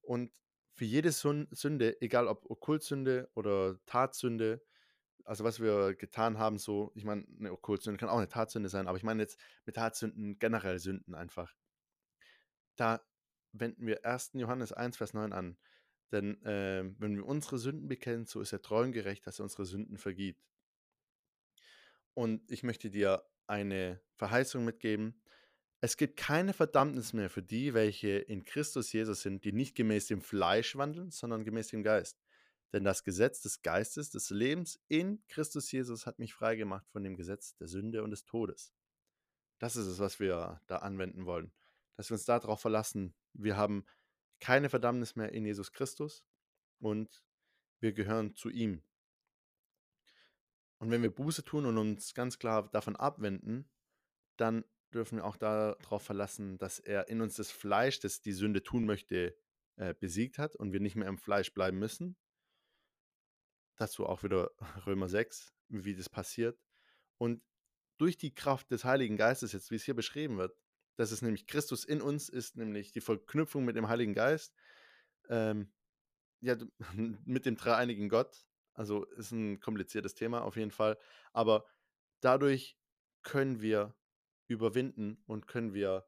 Und 0.00 0.32
für 0.74 0.84
jede 0.84 1.12
Sünde, 1.12 2.00
egal 2.00 2.26
ob 2.26 2.50
Okkultsünde 2.50 3.30
oder 3.34 3.78
Tatsünde, 3.86 4.60
also 5.24 5.44
was 5.44 5.60
wir 5.60 5.94
getan 5.94 6.38
haben, 6.38 6.58
so, 6.58 6.92
ich 6.94 7.04
meine, 7.04 7.26
eine 7.38 7.52
Okkultsünde 7.52 7.98
kann 7.98 8.08
auch 8.08 8.18
eine 8.18 8.28
Tatsünde 8.28 8.68
sein, 8.68 8.88
aber 8.88 8.96
ich 8.96 9.04
meine 9.04 9.22
jetzt 9.22 9.38
mit 9.64 9.76
Tatsünden 9.76 10.38
generell 10.38 10.78
Sünden 10.78 11.14
einfach. 11.14 11.54
Da 12.76 13.02
wenden 13.52 13.86
wir 13.86 14.04
1. 14.04 14.32
Johannes 14.34 14.72
1, 14.72 14.96
Vers 14.96 15.14
9 15.14 15.32
an. 15.32 15.56
Denn 16.10 16.42
äh, 16.44 16.84
wenn 16.98 17.16
wir 17.16 17.26
unsere 17.26 17.58
Sünden 17.58 17.88
bekennen, 17.88 18.26
so 18.26 18.40
ist 18.40 18.52
er 18.52 18.62
treu 18.62 18.82
und 18.82 18.92
gerecht, 18.92 19.26
dass 19.26 19.40
er 19.40 19.44
unsere 19.44 19.64
Sünden 19.64 19.96
vergibt. 19.96 20.42
Und 22.14 22.50
ich 22.50 22.62
möchte 22.62 22.90
dir 22.90 23.24
eine 23.46 24.00
Verheißung 24.16 24.64
mitgeben. 24.64 25.22
Es 25.80 25.96
gibt 25.96 26.16
keine 26.16 26.52
Verdammnis 26.52 27.12
mehr 27.12 27.30
für 27.30 27.42
die, 27.42 27.74
welche 27.74 28.10
in 28.10 28.44
Christus 28.44 28.92
Jesus 28.92 29.22
sind, 29.22 29.44
die 29.44 29.52
nicht 29.52 29.74
gemäß 29.74 30.06
dem 30.06 30.20
Fleisch 30.20 30.76
wandeln, 30.76 31.10
sondern 31.10 31.44
gemäß 31.44 31.68
dem 31.68 31.82
Geist. 31.82 32.20
Denn 32.72 32.84
das 32.84 33.04
Gesetz 33.04 33.42
des 33.42 33.62
Geistes, 33.62 34.10
des 34.10 34.30
Lebens 34.30 34.80
in 34.88 35.22
Christus 35.28 35.70
Jesus 35.70 36.06
hat 36.06 36.18
mich 36.18 36.32
freigemacht 36.32 36.88
von 36.88 37.04
dem 37.04 37.16
Gesetz 37.16 37.54
der 37.56 37.68
Sünde 37.68 38.02
und 38.02 38.10
des 38.10 38.24
Todes. 38.24 38.72
Das 39.58 39.76
ist 39.76 39.86
es, 39.86 39.98
was 39.98 40.18
wir 40.18 40.60
da 40.66 40.78
anwenden 40.78 41.26
wollen. 41.26 41.52
Dass 41.96 42.10
wir 42.10 42.14
uns 42.14 42.24
darauf 42.24 42.60
verlassen, 42.60 43.14
wir 43.34 43.56
haben 43.56 43.84
keine 44.40 44.70
Verdammnis 44.70 45.14
mehr 45.14 45.32
in 45.32 45.44
Jesus 45.44 45.72
Christus 45.72 46.24
und 46.80 47.22
wir 47.80 47.92
gehören 47.92 48.34
zu 48.34 48.48
ihm. 48.48 48.82
Und 50.78 50.90
wenn 50.90 51.02
wir 51.02 51.14
Buße 51.14 51.44
tun 51.44 51.66
und 51.66 51.78
uns 51.78 52.14
ganz 52.14 52.38
klar 52.38 52.68
davon 52.70 52.96
abwenden, 52.96 53.70
dann 54.36 54.64
dürfen 54.92 55.18
wir 55.18 55.24
auch 55.24 55.36
darauf 55.36 56.02
verlassen, 56.02 56.58
dass 56.58 56.80
er 56.80 57.08
in 57.08 57.20
uns 57.20 57.36
das 57.36 57.52
Fleisch, 57.52 58.00
das 58.00 58.20
die 58.20 58.32
Sünde 58.32 58.62
tun 58.62 58.84
möchte, 58.84 59.36
äh, 59.76 59.94
besiegt 59.94 60.38
hat 60.38 60.56
und 60.56 60.72
wir 60.72 60.80
nicht 60.80 60.96
mehr 60.96 61.08
im 61.08 61.18
Fleisch 61.18 61.54
bleiben 61.54 61.78
müssen. 61.78 62.16
Dazu 63.82 64.06
auch 64.06 64.22
wieder 64.22 64.52
Römer 64.86 65.08
6, 65.08 65.52
wie 65.68 65.96
das 65.96 66.08
passiert. 66.08 66.56
Und 67.18 67.42
durch 67.98 68.16
die 68.16 68.32
Kraft 68.32 68.70
des 68.70 68.84
Heiligen 68.84 69.16
Geistes, 69.16 69.52
jetzt 69.52 69.72
wie 69.72 69.74
es 69.74 69.82
hier 69.82 69.96
beschrieben 69.96 70.38
wird, 70.38 70.56
dass 70.94 71.10
es 71.10 71.20
nämlich 71.20 71.48
Christus 71.48 71.84
in 71.84 72.00
uns 72.00 72.28
ist, 72.28 72.56
nämlich 72.56 72.92
die 72.92 73.00
Verknüpfung 73.00 73.64
mit 73.64 73.74
dem 73.74 73.88
Heiligen 73.88 74.14
Geist, 74.14 74.54
ähm, 75.28 75.72
ja, 76.40 76.56
mit 76.94 77.44
dem 77.44 77.56
dreieinigen 77.56 78.08
Gott, 78.08 78.46
also 78.72 79.04
ist 79.04 79.32
ein 79.32 79.58
kompliziertes 79.58 80.14
Thema 80.14 80.42
auf 80.42 80.56
jeden 80.56 80.70
Fall. 80.70 80.96
Aber 81.32 81.66
dadurch 82.20 82.78
können 83.22 83.62
wir 83.62 83.96
überwinden 84.46 85.20
und 85.26 85.48
können 85.48 85.74
wir 85.74 86.06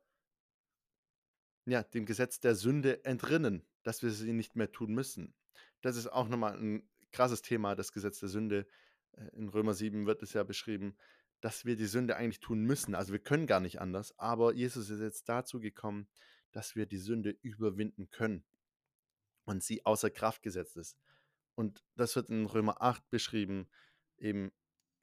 ja, 1.67 1.83
dem 1.83 2.07
Gesetz 2.07 2.39
der 2.39 2.55
Sünde 2.55 3.05
entrinnen, 3.05 3.67
dass 3.83 4.05
wir 4.05 4.13
sie 4.13 4.33
nicht 4.33 4.55
mehr 4.55 4.71
tun 4.71 4.95
müssen. 4.95 5.35
Das 5.81 5.97
ist 5.97 6.07
auch 6.07 6.29
nochmal 6.29 6.57
ein 6.57 6.89
krasses 7.15 7.41
Thema, 7.41 7.75
das 7.75 7.93
Gesetz 7.93 8.21
der 8.21 8.29
Sünde. 8.29 8.67
Äh, 9.13 9.29
in 9.37 9.49
Römer 9.49 9.73
7 9.73 10.07
wird 10.07 10.23
es 10.23 10.35
ja 10.35 10.43
beschrieben, 10.43 10.97
dass 11.41 11.65
wir 11.65 11.77
die 11.77 11.87
Sünde 11.87 12.17
eigentlich 12.17 12.41
tun 12.41 12.65
müssen. 12.65 12.95
Also 12.95 13.13
wir 13.13 13.21
können 13.21 13.47
gar 13.47 13.61
nicht 13.61 13.81
anders, 13.81 14.19
aber 14.19 14.55
Jesus 14.55 14.91
ist 14.91 15.01
jetzt 15.01 15.29
dazu 15.29 15.61
gekommen, 15.61 16.09
dass 16.53 16.77
wir 16.77 16.87
die 16.87 16.99
Sünde 16.99 17.31
überwinden 17.43 18.11
können 18.11 18.45
und 19.45 19.63
sie 19.63 19.85
außer 19.85 20.11
Kraft 20.11 20.43
gesetzt 20.43 20.77
ist. 20.77 20.99
Und 21.55 21.85
das 21.97 22.17
wird 22.17 22.31
in 22.31 22.47
Römer 22.47 22.83
8 22.83 23.09
beschrieben, 23.11 23.69
eben 24.17 24.53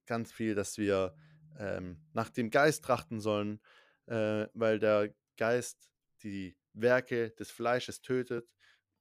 ganz 0.05 0.31
viel, 0.31 0.55
dass 0.55 0.77
wir 0.77 1.15
ähm, 1.57 2.01
nach 2.13 2.29
dem 2.29 2.49
Geist 2.49 2.83
trachten 2.83 3.19
sollen, 3.19 3.61
äh, 4.07 4.47
weil 4.53 4.79
der 4.79 5.13
Geist 5.37 5.89
die 6.23 6.57
Werke 6.73 7.31
des 7.31 7.51
Fleisches 7.51 8.01
tötet. 8.01 8.49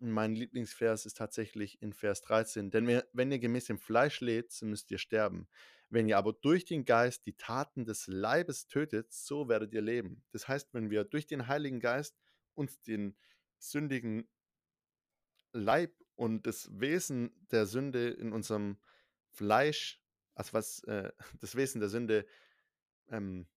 Mein 0.02 0.34
Lieblingsvers 0.34 1.04
ist 1.04 1.18
tatsächlich 1.18 1.82
in 1.82 1.92
Vers 1.92 2.22
13. 2.22 2.70
Denn 2.70 3.02
wenn 3.12 3.32
ihr 3.32 3.38
gemäß 3.38 3.66
dem 3.66 3.78
Fleisch 3.78 4.20
lebt, 4.20 4.52
so 4.52 4.64
müsst 4.64 4.90
ihr 4.90 4.98
sterben. 4.98 5.46
Wenn 5.90 6.08
ihr 6.08 6.16
aber 6.16 6.32
durch 6.32 6.64
den 6.64 6.84
Geist 6.84 7.26
die 7.26 7.36
Taten 7.36 7.84
des 7.84 8.06
Leibes 8.06 8.66
tötet, 8.66 9.12
so 9.12 9.48
werdet 9.48 9.74
ihr 9.74 9.82
leben. 9.82 10.24
Das 10.30 10.48
heißt, 10.48 10.72
wenn 10.72 10.88
wir 10.88 11.04
durch 11.04 11.26
den 11.26 11.48
Heiligen 11.48 11.80
Geist 11.80 12.16
uns 12.54 12.80
den 12.80 13.16
sündigen 13.58 14.28
Leib 15.52 15.92
und 16.14 16.46
das 16.46 16.70
Wesen 16.72 17.30
der 17.50 17.66
Sünde 17.66 18.08
in 18.08 18.32
unserem 18.32 18.78
Fleisch, 19.32 20.00
also 20.34 20.52
was 20.54 20.82
äh, 20.84 21.12
das 21.40 21.56
Wesen 21.56 21.80
der 21.80 21.90
Sünde, 21.90 22.26
ähm, 23.08 23.48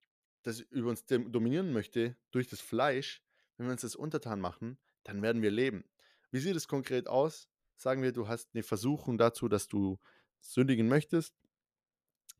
das 0.41 0.59
über 0.59 0.89
uns 0.89 1.05
dominieren 1.05 1.71
möchte 1.71 2.17
durch 2.31 2.47
das 2.49 2.59
Fleisch, 2.59 3.23
wenn 3.55 3.67
wir 3.67 3.71
uns 3.71 3.81
das 3.81 3.95
untertan 3.95 4.41
machen, 4.41 4.77
dann 5.03 5.21
werden 5.21 5.41
wir 5.41 5.51
leben. 5.51 5.85
Wie 6.33 6.39
sieht 6.39 6.55
es 6.55 6.67
konkret 6.67 7.07
aus? 7.07 7.47
Sagen 7.77 8.01
wir, 8.01 8.11
du 8.11 8.27
hast 8.27 8.49
eine 8.55 8.63
Versuchung 8.63 9.19
dazu, 9.19 9.47
dass 9.47 9.67
du 9.67 9.99
sündigen 10.39 10.87
möchtest. 10.87 11.35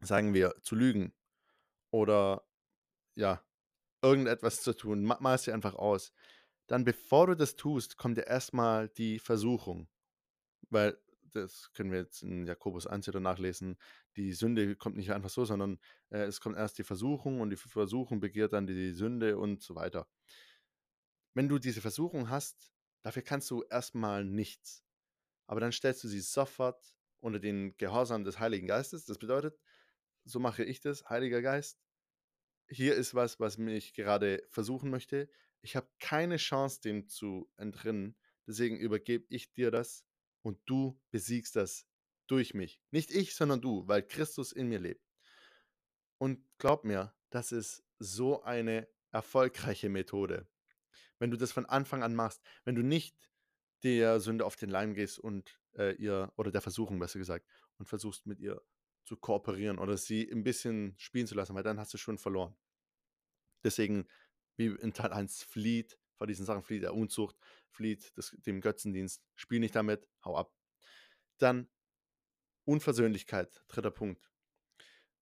Sagen 0.02 0.34
wir, 0.34 0.56
zu 0.64 0.74
lügen 0.74 1.14
oder 1.92 2.44
ja, 3.14 3.46
irgendetwas 4.02 4.64
zu 4.64 4.76
tun. 4.76 5.08
Es 5.24 5.44
dir 5.44 5.54
einfach 5.54 5.76
aus. 5.76 6.12
Dann, 6.66 6.86
bevor 6.86 7.28
du 7.28 7.36
das 7.36 7.56
tust, 7.56 7.96
kommt 7.98 8.18
ja 8.18 8.24
erstmal 8.24 8.90
die 8.90 9.20
Versuchung. 9.20 9.88
Weil, 10.72 10.98
das 11.32 11.72
können 11.74 11.92
wir 11.92 12.00
jetzt 12.00 12.24
in 12.24 12.48
Jakobus 12.48 12.88
1 12.88 13.06
wieder 13.08 13.20
nachlesen, 13.20 13.78
die 14.16 14.34
Sünde 14.34 14.76
kommt 14.76 14.98
nicht 14.98 15.12
einfach 15.12 15.30
so, 15.30 15.46
sondern 15.46 15.80
äh, 16.10 16.24
es 16.24 16.42
kommt 16.42 16.58
erst 16.58 16.80
die 16.80 16.84
Versuchung 16.84 17.42
und 17.42 17.52
die 17.52 17.58
Versuchung 17.58 18.20
begehrt 18.20 18.54
dann 18.54 18.66
die 18.66 18.94
Sünde 18.94 19.38
und 19.38 19.62
so 19.62 19.76
weiter. 19.76 20.08
Wenn 21.36 21.48
du 21.48 21.60
diese 21.60 21.82
Versuchung 21.82 22.30
hast, 22.30 22.73
dafür 23.04 23.22
kannst 23.22 23.50
du 23.52 23.64
erstmal 23.64 24.26
nichts. 24.26 24.84
Aber 25.46 25.60
dann 25.60 25.72
stellst 25.72 26.04
du 26.04 26.08
sie 26.08 26.22
sofort 26.22 26.96
unter 27.20 27.40
den 27.40 27.78
Gehorsam 27.78 28.24
des 28.24 28.40
Heiligen 28.40 28.68
Geistes. 28.68 29.06
Das 29.06 29.18
bedeutet, 29.18 29.60
so 30.26 30.40
mache 30.40 30.64
ich 30.64 30.82
das, 30.82 31.10
Heiliger 31.10 31.42
Geist. 31.42 31.80
Hier 32.70 32.96
ist 32.96 33.14
was, 33.14 33.40
was 33.40 33.58
mich 33.58 33.94
gerade 33.94 34.44
versuchen 34.50 34.90
möchte. 34.90 35.30
Ich 35.62 35.76
habe 35.76 35.88
keine 36.00 36.38
Chance, 36.38 36.82
dem 36.82 37.08
zu 37.08 37.50
entrinnen. 37.58 38.18
Deswegen 38.48 38.78
übergebe 38.78 39.26
ich 39.30 39.54
dir 39.54 39.72
das 39.72 40.06
und 40.42 40.60
du 40.66 41.00
besiegst 41.12 41.56
das 41.56 41.86
durch 42.28 42.54
mich. 42.54 42.82
Nicht 42.92 43.12
ich, 43.12 43.36
sondern 43.36 43.62
du, 43.62 43.88
weil 43.88 44.04
Christus 44.04 44.52
in 44.52 44.68
mir 44.68 44.80
lebt. 44.80 45.06
Und 46.18 46.46
glaub 46.58 46.84
mir, 46.84 47.14
das 47.30 47.52
ist 47.52 47.84
so 48.00 48.44
eine 48.44 48.88
erfolgreiche 49.12 49.90
Methode. 49.90 50.48
Wenn 51.24 51.32
du 51.32 51.38
das 51.38 51.54
von 51.54 51.66
Anfang 51.66 52.04
an 52.04 52.16
machst, 52.16 52.42
wenn 52.66 52.76
du 52.76 52.82
nicht 52.82 53.32
der 53.82 54.20
Sünde 54.20 54.46
auf 54.46 54.58
den 54.58 54.68
Leim 54.70 54.94
gehst 54.94 55.20
und 55.20 55.58
äh, 55.78 55.96
ihr, 55.96 56.34
oder 56.36 56.52
der 56.52 56.60
Versuchung 56.60 57.00
besser 57.00 57.18
gesagt, 57.18 57.48
und 57.78 57.86
versuchst 57.86 58.26
mit 58.26 58.42
ihr 58.42 58.62
zu 59.06 59.16
kooperieren 59.16 59.80
oder 59.80 59.96
sie 59.96 60.30
ein 60.30 60.44
bisschen 60.44 60.96
spielen 60.98 61.26
zu 61.26 61.34
lassen, 61.34 61.56
weil 61.56 61.64
dann 61.64 61.80
hast 61.80 61.94
du 61.94 61.98
schon 61.98 62.18
verloren. 62.18 62.58
Deswegen, 63.64 64.06
wie 64.58 64.66
in 64.66 64.92
Teil 64.92 65.14
1, 65.14 65.44
flieht 65.44 65.98
vor 66.18 66.28
diesen 66.28 66.46
Sachen, 66.46 66.62
flieht 66.62 66.84
der 66.84 66.94
Unzucht, 66.94 67.38
flieht 67.70 68.12
das, 68.18 68.36
dem 68.46 68.60
Götzendienst, 68.60 69.24
spiel 69.34 69.62
nicht 69.62 69.76
damit, 69.76 70.06
hau 70.26 70.36
ab. 70.36 70.54
Dann 71.38 71.70
Unversöhnlichkeit, 72.66 73.64
dritter 73.70 73.92
Punkt. 73.92 74.30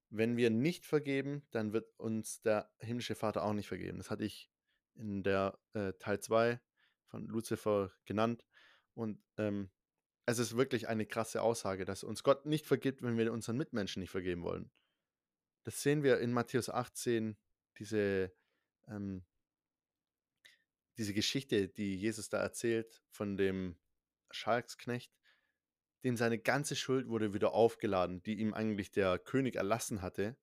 Wenn 0.10 0.36
wir 0.36 0.50
nicht 0.50 0.84
vergeben, 0.84 1.46
dann 1.52 1.74
wird 1.74 1.94
uns 2.00 2.42
der 2.42 2.72
himmlische 2.80 3.14
Vater 3.14 3.44
auch 3.44 3.54
nicht 3.54 3.68
vergeben. 3.68 4.00
Das 4.00 4.10
hatte 4.10 4.26
ich 4.26 4.51
in 4.96 5.24
der 5.24 5.58
äh, 5.74 5.94
Teil 6.00 6.20
2 6.20 6.60
von 7.08 7.28
Lucifer 7.28 7.92
genannt. 8.06 8.46
Und 8.94 9.24
ähm, 9.38 9.72
es 10.26 10.40
ist 10.40 10.56
wirklich 10.56 10.88
eine 10.88 11.06
krasse 11.06 11.42
Aussage, 11.42 11.86
dass 11.86 12.04
uns 12.04 12.24
Gott 12.24 12.46
nicht 12.46 12.66
vergibt, 12.66 13.02
wenn 13.02 13.18
wir 13.18 13.34
unseren 13.34 13.58
Mitmenschen 13.58 14.02
nicht 14.02 14.12
vergeben 14.12 14.44
wollen. 14.44 14.72
Das 15.64 15.82
sehen 15.82 16.04
wir 16.04 16.20
in 16.20 16.34
Matthäus 16.34 16.70
18, 16.70 17.38
diese 17.78 18.34
ähm, 18.88 19.26
diese 20.98 21.14
Geschichte, 21.14 21.68
die 21.68 21.96
Jesus 21.96 22.30
da 22.30 22.38
erzählt 22.38 23.02
von 23.10 23.38
dem 23.38 23.78
Schalksknecht, 24.30 25.12
dem 26.04 26.18
seine 26.18 26.40
ganze 26.40 26.76
Schuld 26.76 27.08
wurde 27.08 27.34
wieder 27.34 27.54
aufgeladen, 27.54 28.22
die 28.24 28.40
ihm 28.40 28.54
eigentlich 28.54 28.92
der 28.92 29.20
König 29.20 29.56
erlassen 29.56 30.02
hatte, 30.02 30.38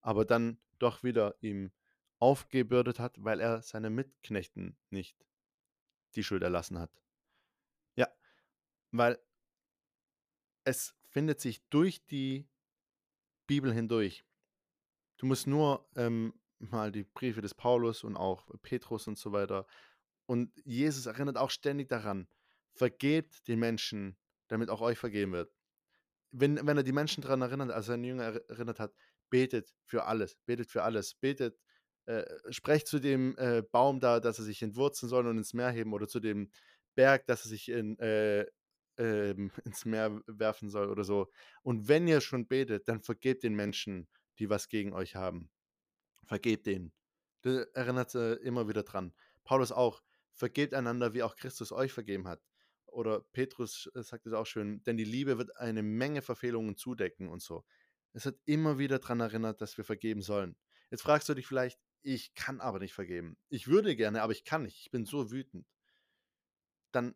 aber 0.00 0.24
dann 0.24 0.60
doch 0.78 1.02
wieder 1.02 1.36
ihm 1.40 1.72
aufgebürdet 2.20 3.00
hat, 3.00 3.16
weil 3.18 3.40
er 3.40 3.62
seinen 3.62 3.94
Mitknechten 3.94 4.76
nicht 4.90 5.16
die 6.14 6.22
Schuld 6.22 6.42
erlassen 6.42 6.78
hat. 6.78 6.90
Ja, 7.96 8.08
weil 8.92 9.18
es 10.64 10.94
findet 11.08 11.40
sich 11.40 11.62
durch 11.70 12.04
die 12.06 12.48
Bibel 13.46 13.72
hindurch. 13.72 14.24
Du 15.16 15.26
musst 15.26 15.46
nur 15.46 15.88
ähm, 15.96 16.34
mal 16.58 16.92
die 16.92 17.04
Briefe 17.04 17.40
des 17.40 17.54
Paulus 17.54 18.04
und 18.04 18.16
auch 18.16 18.48
Petrus 18.62 19.06
und 19.06 19.18
so 19.18 19.32
weiter. 19.32 19.66
Und 20.26 20.52
Jesus 20.64 21.06
erinnert 21.06 21.36
auch 21.36 21.50
ständig 21.50 21.88
daran, 21.88 22.28
vergebt 22.72 23.48
den 23.48 23.58
Menschen, 23.58 24.16
damit 24.48 24.70
auch 24.70 24.80
euch 24.80 24.98
vergeben 24.98 25.32
wird. 25.32 25.52
Wenn, 26.30 26.64
wenn 26.64 26.76
er 26.76 26.84
die 26.84 26.92
Menschen 26.92 27.22
daran 27.22 27.42
erinnert, 27.42 27.70
also 27.70 27.88
seine 27.88 28.06
Jünger 28.06 28.24
erinnert 28.48 28.78
hat, 28.78 28.94
betet 29.30 29.74
für 29.84 30.04
alles, 30.04 30.36
betet 30.46 30.70
für 30.70 30.84
alles, 30.84 31.14
betet, 31.14 31.58
äh, 32.06 32.24
sprecht 32.50 32.86
zu 32.86 32.98
dem 32.98 33.36
äh, 33.38 33.62
Baum 33.62 34.00
da, 34.00 34.20
dass 34.20 34.38
er 34.38 34.44
sich 34.44 34.62
entwurzeln 34.62 35.08
soll 35.08 35.26
und 35.26 35.38
ins 35.38 35.54
Meer 35.54 35.70
heben 35.70 35.92
oder 35.92 36.08
zu 36.08 36.20
dem 36.20 36.50
Berg, 36.94 37.26
dass 37.26 37.44
er 37.44 37.50
sich 37.50 37.68
in, 37.68 37.98
äh, 37.98 38.46
ähm, 38.98 39.50
ins 39.64 39.84
Meer 39.84 40.20
werfen 40.26 40.70
soll 40.70 40.88
oder 40.90 41.04
so. 41.04 41.30
Und 41.62 41.88
wenn 41.88 42.08
ihr 42.08 42.20
schon 42.20 42.46
betet, 42.46 42.88
dann 42.88 43.00
vergebt 43.00 43.42
den 43.42 43.54
Menschen, 43.54 44.08
die 44.38 44.50
was 44.50 44.68
gegen 44.68 44.92
euch 44.92 45.16
haben. 45.16 45.50
Vergebt 46.24 46.66
denen. 46.66 46.92
Das 47.42 47.66
erinnert 47.74 48.14
äh, 48.14 48.34
immer 48.34 48.68
wieder 48.68 48.82
dran. 48.82 49.14
Paulus 49.44 49.72
auch, 49.72 50.02
vergebt 50.34 50.74
einander, 50.74 51.14
wie 51.14 51.22
auch 51.22 51.36
Christus 51.36 51.72
euch 51.72 51.92
vergeben 51.92 52.28
hat. 52.28 52.42
Oder 52.86 53.20
Petrus 53.32 53.90
äh, 53.94 54.02
sagt 54.02 54.26
es 54.26 54.32
auch 54.32 54.46
schön, 54.46 54.82
denn 54.84 54.96
die 54.96 55.04
Liebe 55.04 55.38
wird 55.38 55.56
eine 55.56 55.82
Menge 55.82 56.22
Verfehlungen 56.22 56.76
zudecken 56.76 57.28
und 57.28 57.42
so. 57.42 57.64
Es 58.12 58.26
hat 58.26 58.36
immer 58.44 58.78
wieder 58.78 58.98
daran 58.98 59.20
erinnert, 59.20 59.60
dass 59.60 59.76
wir 59.76 59.84
vergeben 59.84 60.22
sollen. 60.22 60.56
Jetzt 60.90 61.02
fragst 61.02 61.28
du 61.28 61.34
dich 61.34 61.46
vielleicht, 61.46 61.78
ich 62.02 62.34
kann 62.34 62.60
aber 62.60 62.78
nicht 62.78 62.94
vergeben. 62.94 63.36
Ich 63.48 63.68
würde 63.68 63.96
gerne, 63.96 64.22
aber 64.22 64.32
ich 64.32 64.44
kann 64.44 64.62
nicht. 64.62 64.78
Ich 64.80 64.90
bin 64.90 65.04
so 65.04 65.30
wütend. 65.30 65.66
Dann 66.92 67.14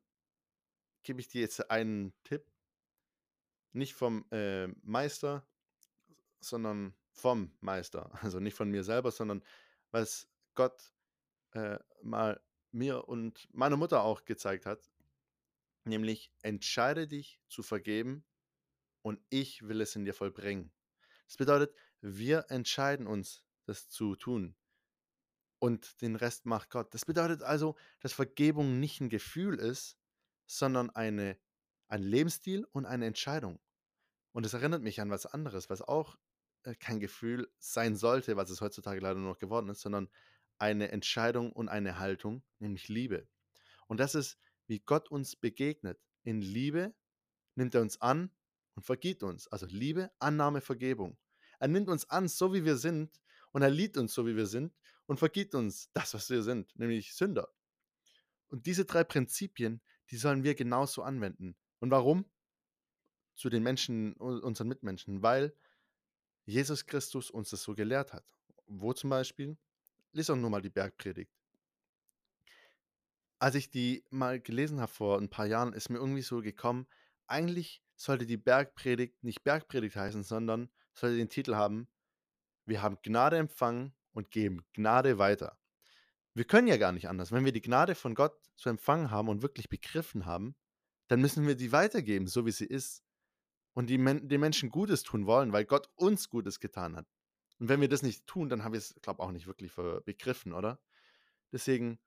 gebe 1.02 1.20
ich 1.20 1.28
dir 1.28 1.40
jetzt 1.40 1.70
einen 1.70 2.12
Tipp. 2.24 2.46
Nicht 3.72 3.94
vom 3.94 4.24
äh, 4.30 4.68
Meister, 4.82 5.46
sondern 6.40 6.94
vom 7.10 7.56
Meister. 7.60 8.10
Also 8.22 8.40
nicht 8.40 8.54
von 8.54 8.70
mir 8.70 8.84
selber, 8.84 9.10
sondern 9.10 9.42
was 9.90 10.28
Gott 10.54 10.92
äh, 11.52 11.78
mal 12.02 12.40
mir 12.72 13.08
und 13.08 13.48
meiner 13.52 13.76
Mutter 13.76 14.02
auch 14.02 14.24
gezeigt 14.24 14.66
hat. 14.66 14.90
Nämlich 15.84 16.32
entscheide 16.42 17.06
dich 17.06 17.40
zu 17.48 17.62
vergeben 17.62 18.24
und 19.02 19.20
ich 19.28 19.68
will 19.68 19.80
es 19.80 19.96
in 19.96 20.04
dir 20.04 20.14
vollbringen. 20.14 20.72
Das 21.26 21.36
bedeutet, 21.36 21.74
wir 22.00 22.46
entscheiden 22.48 23.06
uns, 23.06 23.44
das 23.66 23.88
zu 23.88 24.16
tun. 24.16 24.56
Und 25.64 26.02
den 26.02 26.14
Rest 26.14 26.44
macht 26.44 26.68
Gott. 26.68 26.92
Das 26.92 27.06
bedeutet 27.06 27.42
also, 27.42 27.74
dass 28.00 28.12
Vergebung 28.12 28.80
nicht 28.80 29.00
ein 29.00 29.08
Gefühl 29.08 29.54
ist, 29.54 29.96
sondern 30.44 30.90
eine, 30.90 31.38
ein 31.88 32.02
Lebensstil 32.02 32.66
und 32.72 32.84
eine 32.84 33.06
Entscheidung. 33.06 33.58
Und 34.32 34.44
es 34.44 34.52
erinnert 34.52 34.82
mich 34.82 35.00
an 35.00 35.08
was 35.08 35.24
anderes, 35.24 35.70
was 35.70 35.80
auch 35.80 36.18
äh, 36.64 36.74
kein 36.74 37.00
Gefühl 37.00 37.50
sein 37.58 37.96
sollte, 37.96 38.36
was 38.36 38.50
es 38.50 38.60
heutzutage 38.60 39.00
leider 39.00 39.18
nur 39.18 39.30
noch 39.30 39.38
geworden 39.38 39.70
ist, 39.70 39.80
sondern 39.80 40.10
eine 40.58 40.92
Entscheidung 40.92 41.50
und 41.50 41.70
eine 41.70 41.98
Haltung, 41.98 42.42
nämlich 42.58 42.88
Liebe. 42.88 43.26
Und 43.86 44.00
das 44.00 44.14
ist, 44.14 44.36
wie 44.66 44.80
Gott 44.80 45.10
uns 45.10 45.34
begegnet. 45.34 45.98
In 46.24 46.42
Liebe 46.42 46.94
nimmt 47.54 47.74
er 47.74 47.80
uns 47.80 47.98
an 48.02 48.30
und 48.74 48.82
vergibt 48.82 49.22
uns. 49.22 49.48
Also 49.48 49.64
Liebe, 49.64 50.10
Annahme, 50.18 50.60
Vergebung. 50.60 51.16
Er 51.58 51.68
nimmt 51.68 51.88
uns 51.88 52.10
an, 52.10 52.28
so 52.28 52.52
wie 52.52 52.66
wir 52.66 52.76
sind, 52.76 53.18
und 53.52 53.62
er 53.62 53.70
liebt 53.70 53.96
uns, 53.96 54.12
so 54.12 54.26
wie 54.26 54.36
wir 54.36 54.46
sind, 54.46 54.74
und 55.06 55.18
vergibt 55.18 55.54
uns 55.54 55.90
das, 55.92 56.14
was 56.14 56.30
wir 56.30 56.42
sind, 56.42 56.76
nämlich 56.78 57.14
Sünder. 57.14 57.48
Und 58.48 58.66
diese 58.66 58.84
drei 58.84 59.04
Prinzipien, 59.04 59.80
die 60.10 60.16
sollen 60.16 60.44
wir 60.44 60.54
genauso 60.54 61.02
anwenden. 61.02 61.56
Und 61.80 61.90
warum? 61.90 62.24
Zu 63.34 63.50
den 63.50 63.62
Menschen, 63.62 64.14
unseren 64.14 64.68
Mitmenschen, 64.68 65.22
weil 65.22 65.56
Jesus 66.44 66.86
Christus 66.86 67.30
uns 67.30 67.50
das 67.50 67.62
so 67.62 67.74
gelehrt 67.74 68.12
hat. 68.12 68.24
Wo 68.66 68.92
zum 68.92 69.10
Beispiel? 69.10 69.56
Lies 70.12 70.30
auch 70.30 70.36
nur 70.36 70.50
mal 70.50 70.62
die 70.62 70.70
Bergpredigt. 70.70 71.32
Als 73.38 73.56
ich 73.56 73.70
die 73.70 74.04
mal 74.10 74.40
gelesen 74.40 74.80
habe 74.80 74.92
vor 74.92 75.18
ein 75.18 75.28
paar 75.28 75.46
Jahren, 75.46 75.72
ist 75.72 75.90
mir 75.90 75.98
irgendwie 75.98 76.22
so 76.22 76.40
gekommen, 76.40 76.86
eigentlich 77.26 77.82
sollte 77.96 78.26
die 78.26 78.36
Bergpredigt 78.36 79.22
nicht 79.24 79.42
Bergpredigt 79.42 79.96
heißen, 79.96 80.22
sondern 80.22 80.70
sollte 80.94 81.16
den 81.16 81.28
Titel 81.28 81.54
haben, 81.54 81.88
wir 82.66 82.82
haben 82.82 82.98
Gnade 83.02 83.36
empfangen 83.36 83.94
und 84.14 84.30
geben 84.30 84.64
Gnade 84.72 85.18
weiter. 85.18 85.58
Wir 86.32 86.44
können 86.44 86.66
ja 86.66 86.76
gar 86.76 86.92
nicht 86.92 87.08
anders. 87.08 87.30
Wenn 87.30 87.44
wir 87.44 87.52
die 87.52 87.62
Gnade 87.62 87.94
von 87.94 88.14
Gott 88.14 88.34
zu 88.56 88.68
empfangen 88.68 89.10
haben 89.10 89.28
und 89.28 89.42
wirklich 89.42 89.68
begriffen 89.68 90.26
haben, 90.26 90.56
dann 91.08 91.20
müssen 91.20 91.46
wir 91.46 91.54
die 91.54 91.72
weitergeben, 91.72 92.26
so 92.26 92.46
wie 92.46 92.50
sie 92.50 92.66
ist. 92.66 93.04
Und 93.74 93.90
die 93.90 93.98
Men 93.98 94.28
den 94.28 94.40
Menschen 94.40 94.70
Gutes 94.70 95.02
tun 95.02 95.26
wollen, 95.26 95.52
weil 95.52 95.64
Gott 95.64 95.90
uns 95.96 96.28
Gutes 96.28 96.60
getan 96.60 96.96
hat. 96.96 97.06
Und 97.58 97.68
wenn 97.68 97.80
wir 97.80 97.88
das 97.88 98.02
nicht 98.02 98.26
tun, 98.26 98.48
dann 98.48 98.64
haben 98.64 98.72
wir 98.72 98.78
es, 98.78 98.94
glaube 99.02 99.20
ich, 99.20 99.26
auch 99.26 99.32
nicht 99.32 99.46
wirklich 99.46 99.72
begriffen, 100.04 100.52
oder? 100.52 100.80
Deswegen, 101.52 101.98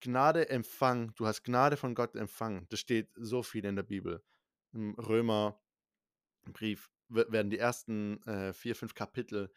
Gnade 0.00 0.48
empfangen, 0.48 1.12
du 1.14 1.26
hast 1.26 1.44
Gnade 1.44 1.76
von 1.76 1.94
Gott 1.94 2.16
empfangen. 2.16 2.66
Das 2.68 2.80
steht 2.80 3.10
so 3.16 3.42
viel 3.42 3.64
in 3.64 3.76
der 3.76 3.84
Bibel. 3.84 4.24
Im 4.72 4.94
Römerbrief 4.94 6.90
werden 7.08 7.50
die 7.50 7.58
ersten 7.58 8.22
äh, 8.24 8.52
vier, 8.52 8.74
fünf 8.74 8.94
Kapitel 8.94 9.52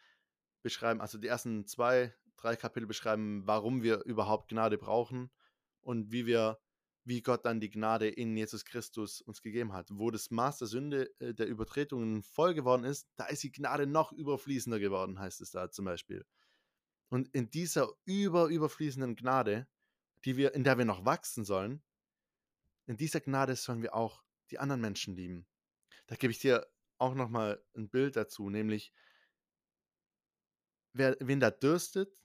beschreiben, 0.66 1.00
also 1.00 1.16
die 1.16 1.28
ersten 1.28 1.64
zwei, 1.64 2.12
drei 2.36 2.56
Kapitel 2.56 2.88
beschreiben, 2.88 3.46
warum 3.46 3.84
wir 3.84 4.04
überhaupt 4.04 4.48
Gnade 4.48 4.78
brauchen 4.78 5.30
und 5.80 6.10
wie 6.10 6.26
wir, 6.26 6.58
wie 7.04 7.22
Gott 7.22 7.44
dann 7.44 7.60
die 7.60 7.70
Gnade 7.70 8.08
in 8.08 8.36
Jesus 8.36 8.64
Christus 8.64 9.20
uns 9.20 9.42
gegeben 9.42 9.72
hat. 9.72 9.86
Wo 9.92 10.10
das 10.10 10.32
Maß 10.32 10.58
der 10.58 10.66
Sünde, 10.66 11.14
äh, 11.20 11.34
der 11.34 11.46
Übertretungen 11.46 12.24
voll 12.24 12.52
geworden 12.52 12.82
ist, 12.82 13.08
da 13.14 13.26
ist 13.26 13.44
die 13.44 13.52
Gnade 13.52 13.86
noch 13.86 14.10
überfließender 14.10 14.80
geworden, 14.80 15.20
heißt 15.20 15.40
es 15.40 15.52
da 15.52 15.70
zum 15.70 15.84
Beispiel. 15.84 16.26
Und 17.10 17.28
in 17.28 17.48
dieser 17.48 17.88
über, 18.04 18.48
überfließenden 18.48 19.14
Gnade, 19.14 19.68
die 20.24 20.36
wir, 20.36 20.52
in 20.52 20.64
der 20.64 20.78
wir 20.78 20.84
noch 20.84 21.04
wachsen 21.04 21.44
sollen, 21.44 21.80
in 22.86 22.96
dieser 22.96 23.20
Gnade 23.20 23.54
sollen 23.54 23.82
wir 23.82 23.94
auch 23.94 24.24
die 24.50 24.58
anderen 24.58 24.80
Menschen 24.80 25.14
lieben. 25.14 25.46
Da 26.08 26.16
gebe 26.16 26.32
ich 26.32 26.40
dir 26.40 26.66
auch 26.98 27.14
nochmal 27.14 27.62
ein 27.76 27.88
Bild 27.88 28.16
dazu, 28.16 28.50
nämlich 28.50 28.92
wer, 30.96 31.16
wen 31.20 31.40
da 31.40 31.50
dürstet, 31.50 32.16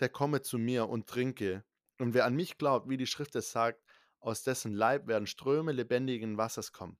der 0.00 0.08
komme 0.08 0.42
zu 0.42 0.58
mir 0.58 0.88
und 0.88 1.06
trinke. 1.06 1.64
Und 1.98 2.14
wer 2.14 2.26
an 2.26 2.34
mich 2.34 2.58
glaubt, 2.58 2.88
wie 2.88 2.96
die 2.96 3.06
Schrift 3.06 3.34
es 3.36 3.50
sagt, 3.50 3.82
aus 4.20 4.42
dessen 4.42 4.72
Leib 4.72 5.06
werden 5.06 5.26
Ströme 5.26 5.72
lebendigen 5.72 6.36
Wassers 6.36 6.72
kommen. 6.72 6.98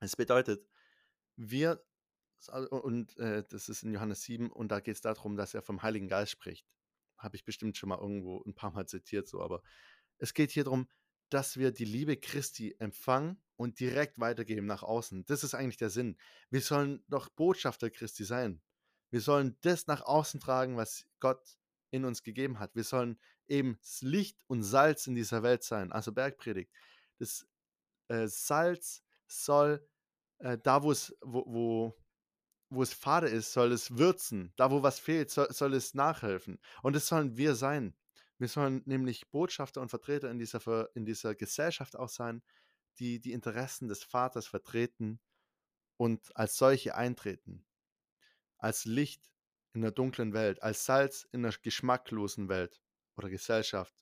Es 0.00 0.16
bedeutet, 0.16 0.66
wir, 1.36 1.84
und 2.70 3.16
äh, 3.18 3.44
das 3.48 3.68
ist 3.68 3.82
in 3.82 3.92
Johannes 3.92 4.22
7, 4.22 4.50
und 4.50 4.68
da 4.68 4.80
geht 4.80 4.94
es 4.94 5.00
darum, 5.00 5.36
dass 5.36 5.54
er 5.54 5.62
vom 5.62 5.82
Heiligen 5.82 6.08
Geist 6.08 6.32
spricht. 6.32 6.66
Habe 7.18 7.36
ich 7.36 7.44
bestimmt 7.44 7.76
schon 7.76 7.88
mal 7.88 7.98
irgendwo 7.98 8.42
ein 8.44 8.54
paar 8.54 8.70
Mal 8.70 8.86
zitiert, 8.86 9.28
so, 9.28 9.42
aber 9.42 9.62
es 10.18 10.34
geht 10.34 10.50
hier 10.50 10.64
darum, 10.64 10.88
dass 11.30 11.56
wir 11.56 11.72
die 11.72 11.84
Liebe 11.84 12.16
Christi 12.16 12.76
empfangen 12.78 13.42
und 13.56 13.80
direkt 13.80 14.20
weitergeben 14.20 14.66
nach 14.66 14.82
außen. 14.82 15.24
Das 15.26 15.42
ist 15.42 15.54
eigentlich 15.54 15.78
der 15.78 15.90
Sinn. 15.90 16.16
Wir 16.50 16.60
sollen 16.60 17.02
doch 17.08 17.28
Botschafter 17.28 17.90
Christi 17.90 18.24
sein. 18.24 18.62
Wir 19.14 19.20
sollen 19.20 19.56
das 19.60 19.86
nach 19.86 20.02
außen 20.02 20.40
tragen, 20.40 20.76
was 20.76 21.06
Gott 21.20 21.56
in 21.92 22.04
uns 22.04 22.24
gegeben 22.24 22.58
hat. 22.58 22.74
Wir 22.74 22.82
sollen 22.82 23.16
eben 23.46 23.78
Licht 24.00 24.42
und 24.48 24.64
Salz 24.64 25.06
in 25.06 25.14
dieser 25.14 25.44
Welt 25.44 25.62
sein. 25.62 25.92
Also 25.92 26.10
Bergpredigt. 26.10 26.72
Das 27.20 27.46
äh, 28.08 28.26
Salz 28.26 29.04
soll 29.28 29.88
äh, 30.38 30.58
da, 30.60 30.82
wo 30.82 30.90
es, 30.90 31.16
wo, 31.20 31.44
wo, 31.46 31.96
wo 32.70 32.82
es 32.82 32.92
fade 32.92 33.28
ist, 33.28 33.52
soll 33.52 33.70
es 33.70 33.96
würzen. 33.96 34.52
Da, 34.56 34.72
wo 34.72 34.82
was 34.82 34.98
fehlt, 34.98 35.30
soll, 35.30 35.46
soll 35.52 35.74
es 35.74 35.94
nachhelfen. 35.94 36.58
Und 36.82 36.96
das 36.96 37.06
sollen 37.06 37.36
wir 37.36 37.54
sein. 37.54 37.96
Wir 38.38 38.48
sollen 38.48 38.82
nämlich 38.84 39.30
Botschafter 39.30 39.80
und 39.80 39.90
Vertreter 39.90 40.28
in 40.28 40.40
dieser, 40.40 40.88
in 40.96 41.04
dieser 41.04 41.36
Gesellschaft 41.36 41.94
auch 41.94 42.08
sein, 42.08 42.42
die 42.98 43.20
die 43.20 43.30
Interessen 43.30 43.86
des 43.86 44.02
Vaters 44.02 44.48
vertreten 44.48 45.20
und 45.98 46.36
als 46.36 46.56
solche 46.56 46.96
eintreten. 46.96 47.64
Als 48.64 48.86
Licht 48.86 49.30
in 49.74 49.82
der 49.82 49.90
dunklen 49.90 50.32
Welt, 50.32 50.62
als 50.62 50.86
Salz 50.86 51.28
in 51.32 51.42
der 51.42 51.52
geschmacklosen 51.52 52.48
Welt 52.48 52.80
oder 53.14 53.28
Gesellschaft. 53.28 53.94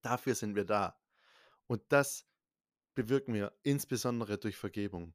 Dafür 0.00 0.34
sind 0.34 0.54
wir 0.56 0.64
da. 0.64 0.98
Und 1.66 1.82
das 1.90 2.26
bewirken 2.94 3.34
wir 3.34 3.54
insbesondere 3.62 4.38
durch 4.38 4.56
Vergebung. 4.56 5.12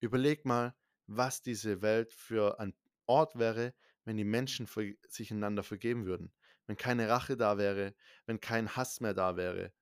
Überleg 0.00 0.46
mal, 0.46 0.74
was 1.06 1.42
diese 1.42 1.82
Welt 1.82 2.14
für 2.14 2.58
ein 2.58 2.74
Ort 3.04 3.38
wäre, 3.38 3.74
wenn 4.06 4.16
die 4.16 4.24
Menschen 4.24 4.66
sich 5.06 5.30
einander 5.30 5.62
vergeben 5.62 6.06
würden, 6.06 6.32
wenn 6.66 6.78
keine 6.78 7.10
Rache 7.10 7.36
da 7.36 7.58
wäre, 7.58 7.94
wenn 8.24 8.40
kein 8.40 8.74
Hass 8.74 9.00
mehr 9.00 9.12
da 9.12 9.36
wäre, 9.36 9.74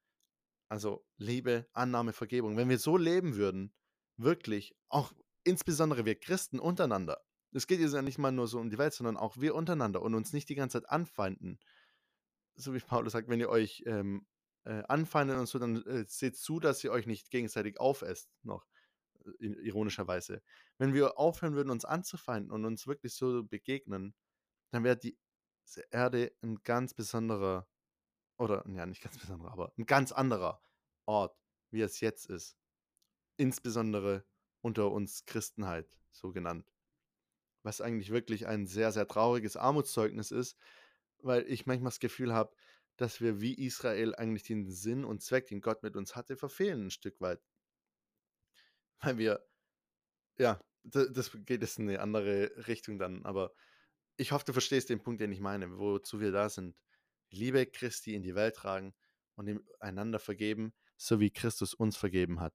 Also 0.69 1.07
Liebe, 1.17 1.69
Annahme, 1.75 2.13
Vergebung. 2.13 2.57
Wenn 2.57 2.71
wir 2.71 2.81
so 2.81 2.97
leben 2.97 3.37
würden, 3.37 3.73
wirklich, 4.17 4.77
auch 4.89 5.13
insbesondere 5.45 6.05
wir 6.07 6.19
Christen 6.19 6.59
untereinander. 6.59 7.23
Es 7.53 7.67
geht 7.67 7.81
jetzt 7.81 7.95
ja 7.95 8.03
nicht 8.03 8.19
mal 8.19 8.33
nur 8.33 8.47
so 8.47 8.59
um 8.61 8.71
die 8.71 8.79
Welt, 8.79 8.95
sondern 8.95 9.17
auch 9.17 9.37
wir 9.39 9.55
untereinander 9.55 10.03
und 10.03 10.15
uns 10.15 10.33
nicht 10.33 10.49
die 10.49 10.55
ganze 10.55 10.81
Zeit 10.81 10.91
anfeinden. 10.91 11.59
So 12.57 12.75
wie 12.75 12.81
Paulus 13.05 13.13
sagt, 13.13 13.29
wenn 13.29 13.41
ihr 13.41 13.49
euch 13.49 13.83
ähm, 13.87 14.27
äh, 14.65 14.83
anfeindet 14.89 15.39
und 15.39 15.47
so, 15.47 15.59
dann 15.59 15.83
äh, 15.87 16.05
seht 16.07 16.37
zu, 16.37 16.61
dass 16.61 16.85
ihr 16.85 16.93
euch 16.93 17.07
nicht 17.07 17.31
gegenseitig 17.31 17.81
aufesst, 17.81 18.31
noch 18.43 18.67
äh, 19.25 19.47
ironischerweise. 19.47 20.43
Wenn 20.79 20.95
wir 20.95 21.19
aufhören 21.19 21.55
würden, 21.55 21.71
uns 21.71 21.85
anzufeinden 21.85 22.53
und 22.53 22.65
uns 22.65 22.87
wirklich 22.87 23.15
so 23.15 23.45
begegnen, 23.45 24.15
dann 24.71 24.85
wäre 24.85 24.97
die 24.97 25.19
Erde 25.91 26.33
ein 26.43 26.63
ganz 26.63 26.95
besonderer, 26.95 27.69
oder 28.39 28.65
ja, 28.69 28.87
nicht 28.87 29.03
ganz 29.03 29.19
besonderer, 29.19 29.53
aber 29.53 29.73
ein 29.77 29.87
ganz 29.87 30.13
anderer 30.13 30.63
Ort, 31.07 31.37
wie 31.71 31.81
es 31.81 32.01
jetzt 32.01 32.27
ist. 32.27 32.57
Insbesondere 33.37 34.25
unter 34.61 34.91
uns 34.91 35.25
Christenheit, 35.25 35.99
so 36.13 36.33
genannt. 36.33 36.71
Was 37.63 37.81
eigentlich 37.81 38.11
wirklich 38.11 38.47
ein 38.47 38.67
sehr, 38.67 38.93
sehr 38.93 39.07
trauriges 39.07 39.57
Armutszeugnis 39.57 40.31
ist, 40.31 40.57
weil 41.19 41.45
ich 41.47 41.67
manchmal 41.67 41.91
das 41.91 42.01
Gefühl 42.01 42.33
habe, 42.33 42.55
dass 42.97 43.21
wir 43.21 43.41
wie 43.41 43.55
Israel 43.55 44.15
eigentlich 44.15 44.43
den 44.43 44.67
Sinn 44.67 45.05
und 45.05 45.23
Zweck, 45.23 45.47
den 45.47 45.61
Gott 45.61 45.83
mit 45.83 45.97
uns 45.97 46.17
hatte, 46.17 46.37
verfehlen 46.37 46.87
ein 46.87 46.91
Stück 46.91 47.21
weit. 47.21 47.41
Weil 49.01 49.19
wir, 49.19 49.47
ja, 50.39 50.61
das 50.83 51.31
geht 51.47 51.63
jetzt 51.63 51.79
in 51.79 51.89
eine 51.89 52.01
andere 52.01 52.51
Richtung 52.67 52.99
dann, 52.99 53.25
aber 53.25 53.53
ich 54.17 54.33
hoffe, 54.33 54.45
du 54.45 54.53
verstehst 54.53 54.91
den 54.91 55.03
Punkt, 55.03 55.21
den 55.21 55.33
ich 55.33 55.41
meine, 55.41 55.79
wozu 55.79 56.21
wir 56.21 56.33
da 56.33 56.51
sind. 56.51 56.77
Liebe 57.31 57.65
Christi 57.65 58.15
in 58.15 58.23
die 58.23 58.35
Welt 58.35 58.57
tragen 58.57 58.95
und 59.37 59.63
einander 59.79 60.19
vergeben, 60.19 60.75
so 60.97 61.21
wie 61.21 61.31
Christus 61.31 61.73
uns 61.73 61.97
vergeben 61.97 62.41
hat. 62.41 62.55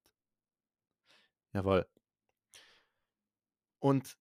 Jawohl. 1.53 1.87
Und 3.79 4.15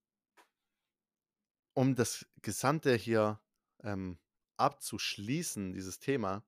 um 1.75 1.93
das 1.93 2.25
Gesamte 2.41 2.95
hier 2.95 3.39
ähm, 3.83 4.17
abzuschließen, 4.57 5.73
dieses 5.73 5.99
Thema, 5.99 6.43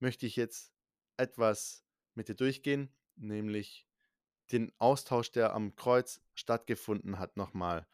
möchte 0.00 0.26
ich 0.26 0.36
jetzt 0.36 0.72
etwas 1.16 1.84
mit 2.14 2.28
dir 2.28 2.34
durchgehen, 2.34 2.92
nämlich 3.14 3.88
den 4.50 4.72
Austausch, 4.78 5.30
der 5.30 5.54
am 5.54 5.76
Kreuz 5.76 6.20
stattgefunden 6.34 7.18
hat, 7.18 7.36
nochmal 7.36 7.86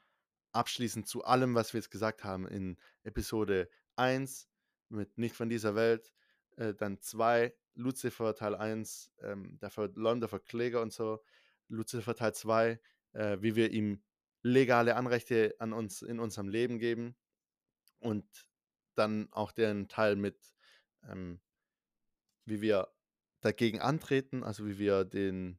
abschließend 0.52 1.06
zu 1.06 1.24
allem, 1.24 1.54
was 1.54 1.74
wir 1.74 1.78
jetzt 1.78 1.90
gesagt 1.90 2.24
haben 2.24 2.48
in 2.48 2.78
Episode 3.04 3.68
1 3.96 4.48
mit 4.88 5.18
Nicht 5.18 5.36
von 5.36 5.50
dieser 5.50 5.74
Welt, 5.74 6.14
äh, 6.56 6.72
dann 6.74 7.00
2, 7.00 7.54
Lucifer 7.74 8.34
Teil 8.34 8.54
1, 8.54 9.12
ähm, 9.20 9.58
der 9.60 9.70
verleumder 9.70 10.28
Verkläger 10.28 10.80
und 10.80 10.92
so, 10.92 11.22
Lucifer 11.68 12.14
Teil 12.14 12.34
2, 12.34 12.80
äh, 13.12 13.36
wie 13.42 13.54
wir 13.54 13.70
ihm 13.72 14.02
legale 14.42 14.96
Anrechte 14.96 15.54
an 15.58 15.72
uns 15.72 16.02
in 16.02 16.20
unserem 16.20 16.48
Leben 16.48 16.78
geben 16.78 17.16
und 17.98 18.26
dann 18.94 19.28
auch 19.32 19.52
den 19.52 19.88
Teil 19.88 20.16
mit, 20.16 20.54
ähm, 21.08 21.40
wie 22.44 22.60
wir 22.60 22.92
dagegen 23.40 23.80
antreten, 23.80 24.42
also 24.42 24.66
wie 24.66 24.78
wir 24.78 25.04
den 25.04 25.58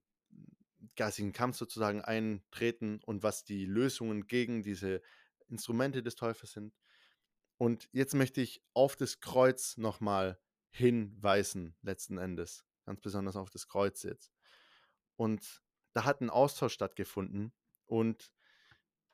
geistigen 0.95 1.33
Kampf 1.33 1.57
sozusagen 1.57 2.01
eintreten 2.01 2.99
und 3.05 3.23
was 3.23 3.43
die 3.43 3.65
Lösungen 3.65 4.27
gegen 4.27 4.63
diese 4.63 5.01
Instrumente 5.47 6.03
des 6.03 6.15
Teufels 6.15 6.51
sind. 6.51 6.73
Und 7.57 7.89
jetzt 7.91 8.13
möchte 8.15 8.41
ich 8.41 8.61
auf 8.73 8.95
das 8.95 9.19
Kreuz 9.19 9.77
nochmal 9.77 10.39
hinweisen, 10.71 11.75
letzten 11.81 12.17
Endes. 12.17 12.65
Ganz 12.85 13.01
besonders 13.01 13.35
auf 13.35 13.49
das 13.49 13.67
Kreuz 13.67 14.03
jetzt. 14.03 14.31
Und 15.15 15.61
da 15.93 16.05
hat 16.05 16.21
ein 16.21 16.29
Austausch 16.29 16.73
stattgefunden. 16.73 17.53
Und 17.85 18.31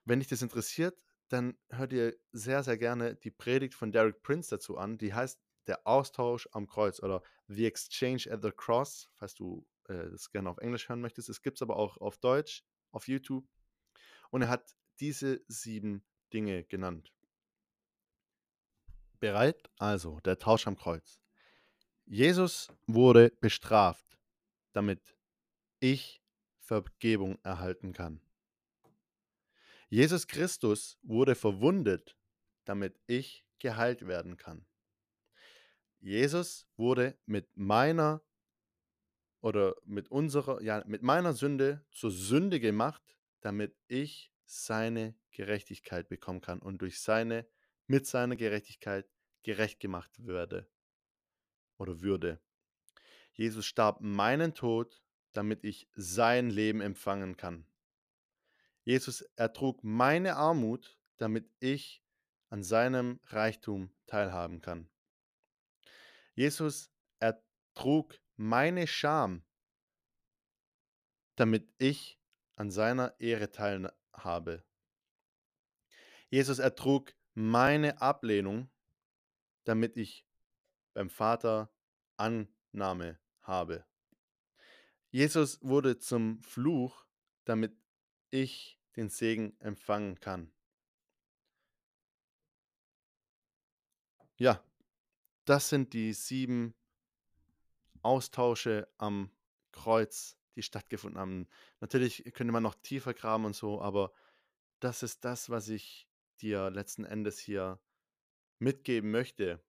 wenn 0.05 0.19
dich 0.19 0.27
das 0.27 0.41
interessiert, 0.41 0.97
dann 1.29 1.57
hört 1.69 1.91
ihr 1.91 2.15
sehr, 2.31 2.63
sehr 2.63 2.77
gerne 2.77 3.15
die 3.15 3.31
Predigt 3.31 3.73
von 3.73 3.91
Derek 3.91 4.21
Prince 4.21 4.49
dazu 4.49 4.77
an. 4.77 4.97
Die 4.97 5.13
heißt 5.13 5.39
Der 5.67 5.85
Austausch 5.87 6.47
am 6.51 6.67
Kreuz 6.67 7.01
oder 7.01 7.23
The 7.47 7.65
Exchange 7.65 8.25
at 8.29 8.43
the 8.43 8.51
Cross, 8.51 9.09
falls 9.15 9.33
du 9.33 9.65
äh, 9.87 10.09
das 10.11 10.29
gerne 10.31 10.49
auf 10.49 10.59
Englisch 10.59 10.87
hören 10.87 11.01
möchtest. 11.01 11.29
Es 11.29 11.41
gibt 11.41 11.57
es 11.57 11.61
aber 11.63 11.77
auch 11.77 11.97
auf 11.97 12.17
Deutsch, 12.17 12.63
auf 12.91 13.07
YouTube. 13.07 13.47
Und 14.29 14.43
er 14.43 14.49
hat 14.49 14.75
diese 14.99 15.41
sieben 15.47 16.05
Dinge 16.31 16.63
genannt. 16.63 17.11
Bereit? 19.19 19.69
Also, 19.79 20.19
der 20.21 20.37
Tausch 20.37 20.67
am 20.67 20.75
Kreuz. 20.75 21.19
Jesus 22.05 22.69
wurde 22.85 23.31
bestraft, 23.41 24.19
damit 24.73 25.15
ich 25.79 26.21
Vergebung 26.59 27.39
erhalten 27.43 27.93
kann. 27.93 28.21
Jesus 29.95 30.27
Christus 30.27 30.99
wurde 31.03 31.35
verwundet, 31.35 32.17
damit 32.65 32.99
ich 33.07 33.45
geheilt 33.59 34.05
werden 34.05 34.35
kann. 34.35 34.65
Jesus 36.01 36.67
wurde 36.75 37.17
mit 37.25 37.55
meiner 37.55 38.21
oder 39.39 39.73
mit 39.85 40.11
unserer, 40.11 40.61
ja, 40.61 40.83
mit 40.85 41.01
meiner 41.01 41.31
Sünde 41.31 41.85
zur 41.91 42.11
Sünde 42.11 42.59
gemacht, 42.59 43.15
damit 43.39 43.73
ich 43.87 44.33
seine 44.43 45.15
Gerechtigkeit 45.31 46.09
bekommen 46.09 46.41
kann 46.41 46.59
und 46.59 46.81
durch 46.81 46.99
seine, 46.99 47.47
mit 47.87 48.05
seiner 48.05 48.35
Gerechtigkeit 48.35 49.09
gerecht 49.43 49.79
gemacht 49.79 50.11
werde 50.17 50.69
oder 51.77 52.01
würde. 52.01 52.41
Jesus 53.31 53.65
starb 53.65 54.01
meinen 54.01 54.55
Tod, 54.55 55.01
damit 55.31 55.63
ich 55.63 55.87
sein 55.93 56.49
Leben 56.49 56.81
empfangen 56.81 57.37
kann. 57.37 57.65
Jesus 58.85 59.21
ertrug 59.35 59.83
meine 59.83 60.35
Armut, 60.35 60.99
damit 61.17 61.51
ich 61.59 62.03
an 62.49 62.63
seinem 62.63 63.19
Reichtum 63.25 63.93
teilhaben 64.05 64.61
kann. 64.61 64.89
Jesus 66.35 66.91
ertrug 67.19 68.21
meine 68.37 68.85
Scham, 68.85 69.43
damit 71.35 71.73
ich 71.79 72.19
an 72.55 72.69
seiner 72.69 73.19
Ehre 73.19 73.51
teilhabe. 73.51 74.63
Jesus 76.29 76.59
ertrug 76.59 77.15
meine 77.33 78.01
Ablehnung, 78.01 78.69
damit 79.63 79.97
ich 79.97 80.27
beim 80.93 81.09
Vater 81.09 81.73
Annahme 82.17 83.19
habe. 83.41 83.85
Jesus 85.09 85.59
wurde 85.61 85.97
zum 85.97 86.41
Fluch, 86.43 87.05
damit 87.45 87.75
ich 88.35 88.79
den 88.95 89.09
Segen 89.09 89.55
empfangen 89.59 90.19
kann. 90.19 90.51
Ja, 94.37 94.63
das 95.45 95.69
sind 95.69 95.93
die 95.93 96.13
sieben 96.13 96.75
Austausche 98.01 98.87
am 98.97 99.31
Kreuz, 99.71 100.37
die 100.55 100.61
stattgefunden 100.61 101.19
haben. 101.19 101.47
Natürlich 101.79 102.23
könnte 102.33 102.51
man 102.51 102.63
noch 102.63 102.75
tiefer 102.75 103.13
graben 103.13 103.45
und 103.45 103.55
so, 103.55 103.81
aber 103.81 104.13
das 104.79 105.03
ist 105.03 105.23
das, 105.23 105.49
was 105.49 105.69
ich 105.69 106.07
dir 106.41 106.69
letzten 106.69 107.05
Endes 107.05 107.39
hier 107.39 107.79
mitgeben 108.59 109.11
möchte. 109.11 109.63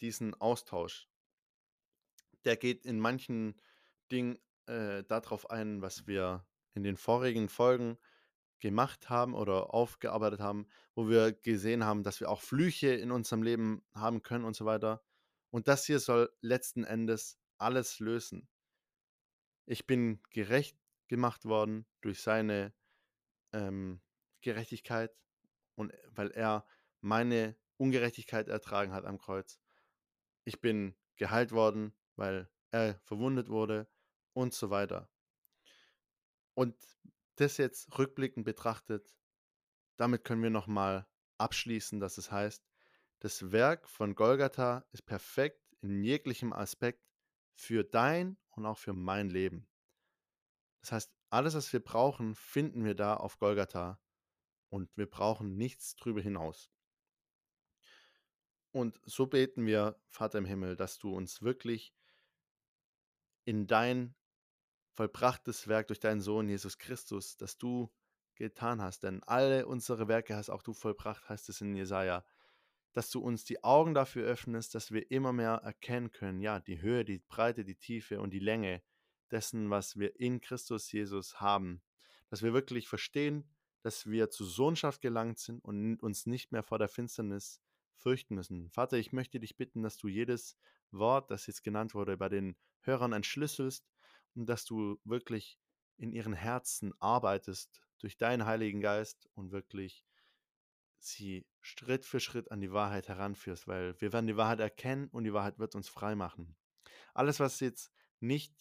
Diesen 0.00 0.34
Austausch. 0.40 1.08
Der 2.44 2.56
geht 2.56 2.84
in 2.86 2.98
manchen 2.98 3.60
Dingen 4.10 4.38
äh, 4.66 5.04
darauf 5.04 5.50
ein, 5.50 5.82
was 5.82 6.06
wir 6.06 6.44
in 6.74 6.82
den 6.82 6.96
vorigen 6.96 7.48
Folgen 7.48 7.98
gemacht 8.60 9.08
haben 9.08 9.34
oder 9.34 9.74
aufgearbeitet 9.74 10.40
haben, 10.40 10.66
wo 10.94 11.08
wir 11.08 11.32
gesehen 11.32 11.84
haben, 11.84 12.02
dass 12.02 12.20
wir 12.20 12.30
auch 12.30 12.40
Flüche 12.40 12.88
in 12.88 13.10
unserem 13.10 13.42
Leben 13.42 13.82
haben 13.94 14.22
können 14.22 14.44
und 14.44 14.54
so 14.54 14.64
weiter. 14.64 15.02
Und 15.50 15.66
das 15.66 15.86
hier 15.86 15.98
soll 15.98 16.30
letzten 16.40 16.84
Endes 16.84 17.38
alles 17.58 17.98
lösen. 17.98 18.48
Ich 19.66 19.86
bin 19.86 20.22
gerecht 20.30 20.78
gemacht 21.08 21.44
worden 21.44 21.86
durch 22.00 22.20
seine 22.22 22.72
ähm, 23.52 24.00
Gerechtigkeit 24.42 25.12
und 25.74 25.92
weil 26.10 26.30
er 26.30 26.66
meine 27.00 27.56
Ungerechtigkeit 27.76 28.48
ertragen 28.48 28.92
hat 28.92 29.04
am 29.04 29.18
Kreuz. 29.18 29.58
Ich 30.44 30.60
bin 30.60 30.94
geheilt 31.16 31.52
worden, 31.52 31.94
weil 32.16 32.50
er 32.70 32.98
verwundet 33.00 33.48
wurde 33.48 33.88
und 34.32 34.54
so 34.54 34.70
weiter. 34.70 35.10
Und 36.60 36.76
das 37.36 37.56
jetzt 37.56 37.98
rückblickend 37.98 38.44
betrachtet, 38.44 39.16
damit 39.96 40.24
können 40.24 40.42
wir 40.42 40.50
nochmal 40.50 41.06
abschließen, 41.38 42.00
dass 42.00 42.18
es 42.18 42.30
heißt, 42.30 42.62
das 43.20 43.50
Werk 43.50 43.88
von 43.88 44.14
Golgatha 44.14 44.84
ist 44.92 45.06
perfekt 45.06 45.64
in 45.80 46.04
jeglichem 46.04 46.52
Aspekt 46.52 47.02
für 47.54 47.82
dein 47.82 48.36
und 48.50 48.66
auch 48.66 48.76
für 48.76 48.92
mein 48.92 49.30
Leben. 49.30 49.70
Das 50.82 50.92
heißt, 50.92 51.14
alles, 51.30 51.54
was 51.54 51.72
wir 51.72 51.80
brauchen, 51.80 52.34
finden 52.34 52.84
wir 52.84 52.94
da 52.94 53.16
auf 53.16 53.38
Golgatha 53.38 53.98
und 54.68 54.94
wir 54.98 55.08
brauchen 55.08 55.56
nichts 55.56 55.96
drüber 55.96 56.20
hinaus. 56.20 56.70
Und 58.70 59.00
so 59.06 59.26
beten 59.26 59.64
wir, 59.64 59.98
Vater 60.10 60.36
im 60.36 60.44
Himmel, 60.44 60.76
dass 60.76 60.98
du 60.98 61.10
uns 61.16 61.40
wirklich 61.40 61.94
in 63.46 63.66
dein 63.66 64.14
vollbrachtes 64.92 65.68
Werk 65.68 65.88
durch 65.88 66.00
deinen 66.00 66.20
Sohn 66.20 66.48
Jesus 66.48 66.78
Christus, 66.78 67.36
das 67.36 67.58
du 67.58 67.90
getan 68.34 68.82
hast. 68.82 69.04
Denn 69.04 69.22
alle 69.24 69.66
unsere 69.66 70.08
Werke 70.08 70.34
hast 70.34 70.50
auch 70.50 70.62
du 70.62 70.72
vollbracht, 70.72 71.28
heißt 71.28 71.48
es 71.48 71.60
in 71.60 71.74
Jesaja. 71.74 72.24
Dass 72.92 73.10
du 73.10 73.20
uns 73.20 73.44
die 73.44 73.62
Augen 73.62 73.94
dafür 73.94 74.26
öffnest, 74.26 74.74
dass 74.74 74.90
wir 74.90 75.10
immer 75.10 75.32
mehr 75.32 75.60
erkennen 75.62 76.10
können, 76.10 76.40
ja, 76.40 76.58
die 76.58 76.80
Höhe, 76.80 77.04
die 77.04 77.18
Breite, 77.18 77.64
die 77.64 77.76
Tiefe 77.76 78.20
und 78.20 78.30
die 78.30 78.40
Länge 78.40 78.82
dessen, 79.30 79.70
was 79.70 79.96
wir 79.96 80.18
in 80.18 80.40
Christus 80.40 80.90
Jesus 80.90 81.40
haben. 81.40 81.82
Dass 82.30 82.42
wir 82.42 82.52
wirklich 82.52 82.88
verstehen, 82.88 83.48
dass 83.82 84.06
wir 84.06 84.30
zur 84.30 84.46
Sohnschaft 84.46 85.00
gelangt 85.00 85.38
sind 85.38 85.64
und 85.64 86.02
uns 86.02 86.26
nicht 86.26 86.50
mehr 86.50 86.62
vor 86.62 86.78
der 86.78 86.88
Finsternis 86.88 87.60
fürchten 87.94 88.34
müssen. 88.34 88.70
Vater, 88.70 88.96
ich 88.96 89.12
möchte 89.12 89.38
dich 89.38 89.56
bitten, 89.56 89.82
dass 89.82 89.96
du 89.96 90.08
jedes 90.08 90.56
Wort, 90.90 91.30
das 91.30 91.46
jetzt 91.46 91.62
genannt 91.62 91.94
wurde, 91.94 92.16
bei 92.16 92.28
den 92.28 92.56
Hörern 92.80 93.12
entschlüsselst 93.12 93.86
und 94.34 94.46
dass 94.46 94.64
du 94.64 95.00
wirklich 95.04 95.58
in 95.96 96.12
ihren 96.12 96.32
Herzen 96.32 96.92
arbeitest 96.98 97.80
durch 97.98 98.16
deinen 98.16 98.46
Heiligen 98.46 98.80
Geist 98.80 99.28
und 99.34 99.52
wirklich 99.52 100.04
sie 100.98 101.46
Schritt 101.60 102.04
für 102.04 102.20
Schritt 102.20 102.50
an 102.50 102.60
die 102.60 102.72
Wahrheit 102.72 103.08
heranführst, 103.08 103.66
weil 103.66 103.98
wir 104.00 104.12
werden 104.12 104.26
die 104.26 104.36
Wahrheit 104.36 104.60
erkennen 104.60 105.08
und 105.08 105.24
die 105.24 105.32
Wahrheit 105.32 105.58
wird 105.58 105.74
uns 105.74 105.88
frei 105.88 106.14
machen. 106.14 106.56
Alles, 107.14 107.40
was 107.40 107.60
jetzt 107.60 107.90
nicht 108.20 108.54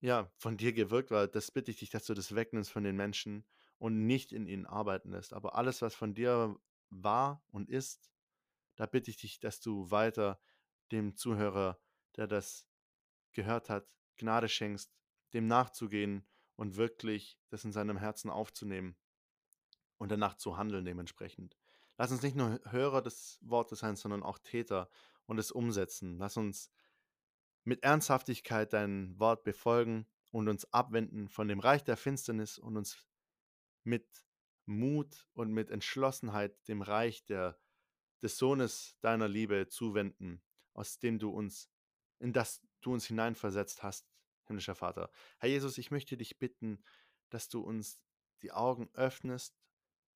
ja, 0.00 0.30
von 0.36 0.56
dir 0.56 0.72
gewirkt 0.72 1.10
war, 1.10 1.28
das 1.28 1.50
bitte 1.52 1.70
ich 1.70 1.78
dich, 1.78 1.90
dass 1.90 2.04
du 2.04 2.14
das 2.14 2.34
wegnimmst 2.34 2.72
von 2.72 2.82
den 2.82 2.96
Menschen 2.96 3.46
und 3.78 4.06
nicht 4.06 4.32
in 4.32 4.46
ihnen 4.46 4.66
arbeiten 4.66 5.12
lässt. 5.12 5.32
Aber 5.32 5.54
alles, 5.54 5.80
was 5.80 5.94
von 5.94 6.12
dir 6.12 6.56
war 6.90 7.42
und 7.48 7.70
ist, 7.70 8.10
da 8.76 8.86
bitte 8.86 9.10
ich 9.10 9.16
dich, 9.16 9.38
dass 9.38 9.60
du 9.60 9.90
weiter 9.90 10.40
dem 10.90 11.14
Zuhörer, 11.14 11.80
der 12.16 12.26
das 12.26 12.66
gehört 13.32 13.70
hat, 13.70 13.86
Gnade 14.16 14.48
schenkst, 14.48 14.94
dem 15.32 15.46
nachzugehen 15.46 16.26
und 16.56 16.76
wirklich 16.76 17.38
das 17.48 17.64
in 17.64 17.72
seinem 17.72 17.96
Herzen 17.96 18.30
aufzunehmen 18.30 18.96
und 19.98 20.10
danach 20.10 20.34
zu 20.34 20.56
handeln 20.56 20.84
dementsprechend. 20.84 21.56
Lass 21.98 22.10
uns 22.10 22.22
nicht 22.22 22.36
nur 22.36 22.60
Hörer 22.70 23.02
des 23.02 23.38
Wortes 23.42 23.80
sein, 23.80 23.96
sondern 23.96 24.22
auch 24.22 24.38
Täter 24.38 24.88
und 25.26 25.38
es 25.38 25.50
umsetzen. 25.50 26.18
Lass 26.18 26.36
uns 26.36 26.70
mit 27.64 27.84
Ernsthaftigkeit 27.84 28.72
dein 28.72 29.18
Wort 29.18 29.44
befolgen 29.44 30.06
und 30.30 30.48
uns 30.48 30.70
abwenden 30.72 31.28
von 31.28 31.48
dem 31.48 31.60
Reich 31.60 31.84
der 31.84 31.96
Finsternis 31.96 32.58
und 32.58 32.76
uns 32.76 33.06
mit 33.84 34.26
Mut 34.66 35.28
und 35.34 35.52
mit 35.52 35.70
Entschlossenheit 35.70 36.66
dem 36.68 36.82
Reich 36.82 37.24
der, 37.26 37.58
des 38.22 38.38
Sohnes 38.38 38.96
deiner 39.00 39.28
Liebe 39.28 39.68
zuwenden, 39.68 40.42
aus 40.74 40.98
dem 40.98 41.18
du 41.18 41.30
uns, 41.30 41.68
in 42.18 42.32
das 42.32 42.62
du 42.82 42.92
uns 42.92 43.06
hineinversetzt 43.06 43.82
hast, 43.82 44.06
himmlischer 44.44 44.74
Vater. 44.74 45.10
Herr 45.38 45.48
Jesus, 45.48 45.78
ich 45.78 45.90
möchte 45.90 46.16
dich 46.16 46.38
bitten, 46.38 46.82
dass 47.30 47.48
du 47.48 47.60
uns 47.60 48.00
die 48.42 48.52
Augen 48.52 48.90
öffnest 48.94 49.56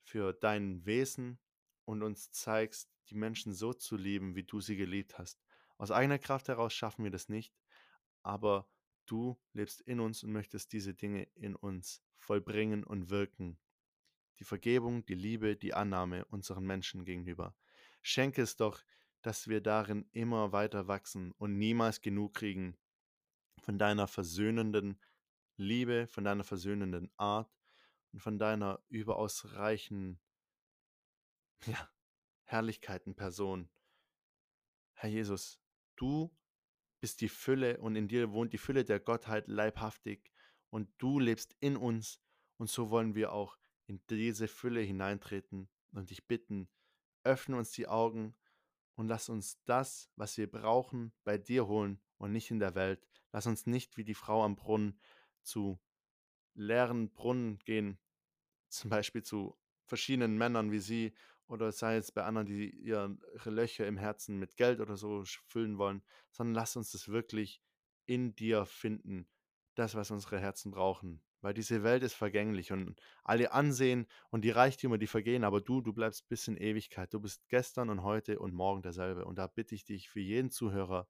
für 0.02 0.32
dein 0.32 0.84
Wesen 0.84 1.38
und 1.84 2.02
uns 2.02 2.30
zeigst, 2.32 2.90
die 3.08 3.14
Menschen 3.14 3.52
so 3.52 3.72
zu 3.72 3.96
lieben, 3.96 4.34
wie 4.34 4.44
du 4.44 4.60
sie 4.60 4.76
geliebt 4.76 5.18
hast. 5.18 5.40
Aus 5.78 5.90
eigener 5.90 6.18
Kraft 6.18 6.48
heraus 6.48 6.74
schaffen 6.74 7.04
wir 7.04 7.10
das 7.10 7.28
nicht, 7.28 7.54
aber 8.22 8.68
du 9.06 9.38
lebst 9.52 9.80
in 9.82 10.00
uns 10.00 10.22
und 10.22 10.32
möchtest 10.32 10.72
diese 10.72 10.94
Dinge 10.94 11.24
in 11.34 11.54
uns 11.54 12.02
vollbringen 12.18 12.82
und 12.84 13.10
wirken. 13.10 13.58
Die 14.38 14.44
Vergebung, 14.44 15.04
die 15.06 15.14
Liebe, 15.14 15.56
die 15.56 15.74
Annahme 15.74 16.24
unseren 16.26 16.64
Menschen 16.64 17.04
gegenüber. 17.04 17.56
Schenke 18.02 18.42
es 18.42 18.56
doch, 18.56 18.82
dass 19.22 19.48
wir 19.48 19.60
darin 19.60 20.08
immer 20.12 20.52
weiter 20.52 20.88
wachsen 20.88 21.32
und 21.32 21.58
niemals 21.58 22.00
genug 22.00 22.34
kriegen 22.34 22.76
von 23.60 23.78
deiner 23.78 24.06
versöhnenden 24.06 25.00
Liebe, 25.56 26.06
von 26.06 26.24
deiner 26.24 26.44
versöhnenden 26.44 27.10
Art 27.16 27.52
und 28.12 28.20
von 28.20 28.38
deiner 28.38 28.82
überaus 28.88 29.54
reichen 29.54 30.20
ja, 31.66 31.88
Herrlichkeit 32.44 33.06
in 33.06 33.14
Person. 33.16 33.68
Herr 34.92 35.10
Jesus, 35.10 35.60
du 35.96 36.34
bist 37.00 37.20
die 37.20 37.28
Fülle 37.28 37.78
und 37.78 37.96
in 37.96 38.08
dir 38.08 38.32
wohnt 38.32 38.52
die 38.52 38.58
Fülle 38.58 38.84
der 38.84 39.00
Gottheit 39.00 39.48
leibhaftig 39.48 40.32
und 40.70 40.90
du 40.98 41.18
lebst 41.18 41.56
in 41.60 41.76
uns 41.76 42.20
und 42.56 42.70
so 42.70 42.90
wollen 42.90 43.14
wir 43.14 43.32
auch 43.32 43.58
in 43.86 44.00
diese 44.08 44.48
Fülle 44.48 44.80
hineintreten 44.80 45.68
und 45.92 46.10
dich 46.10 46.26
bitten, 46.26 46.68
öffne 47.24 47.56
uns 47.56 47.70
die 47.72 47.88
Augen 47.88 48.36
und 48.96 49.08
lass 49.08 49.28
uns 49.28 49.62
das, 49.64 50.10
was 50.16 50.36
wir 50.36 50.50
brauchen, 50.50 51.12
bei 51.22 51.38
dir 51.38 51.66
holen 51.66 52.00
und 52.18 52.32
nicht 52.32 52.50
in 52.50 52.58
der 52.58 52.74
Welt. 52.74 53.06
Lass 53.32 53.46
uns 53.46 53.66
nicht 53.66 53.96
wie 53.96 54.04
die 54.04 54.14
Frau 54.14 54.42
am 54.42 54.56
Brunnen 54.56 54.98
zu 55.42 55.78
leeren 56.54 57.12
Brunnen 57.12 57.58
gehen, 57.60 57.98
zum 58.68 58.90
Beispiel 58.90 59.22
zu 59.22 59.56
verschiedenen 59.84 60.36
Männern 60.36 60.72
wie 60.72 60.80
sie 60.80 61.14
oder 61.46 61.70
sei 61.70 61.96
es 61.96 62.10
bei 62.10 62.24
anderen, 62.24 62.46
die 62.46 62.70
ihre 62.70 63.16
Löcher 63.44 63.86
im 63.86 63.98
Herzen 63.98 64.38
mit 64.38 64.56
Geld 64.56 64.80
oder 64.80 64.96
so 64.96 65.22
füllen 65.46 65.78
wollen, 65.78 66.02
sondern 66.32 66.54
lass 66.54 66.74
uns 66.74 66.90
das 66.90 67.08
wirklich 67.08 67.62
in 68.06 68.34
dir 68.34 68.66
finden, 68.66 69.28
das, 69.74 69.94
was 69.94 70.10
unsere 70.10 70.40
Herzen 70.40 70.72
brauchen. 70.72 71.22
Weil 71.42 71.54
diese 71.54 71.82
Welt 71.82 72.02
ist 72.02 72.14
vergänglich 72.14 72.72
und 72.72 73.00
alle 73.22 73.52
Ansehen 73.52 74.06
und 74.30 74.42
die 74.42 74.50
Reichtümer, 74.50 74.98
die 74.98 75.06
vergehen, 75.06 75.44
aber 75.44 75.60
du, 75.60 75.80
du 75.80 75.92
bleibst 75.92 76.28
bis 76.28 76.48
in 76.48 76.56
Ewigkeit. 76.56 77.12
Du 77.12 77.20
bist 77.20 77.48
gestern 77.48 77.90
und 77.90 78.02
heute 78.02 78.38
und 78.38 78.54
morgen 78.54 78.82
derselbe. 78.82 79.24
Und 79.24 79.38
da 79.38 79.46
bitte 79.46 79.74
ich 79.74 79.84
dich 79.84 80.08
für 80.08 80.20
jeden 80.20 80.50
Zuhörer, 80.50 81.08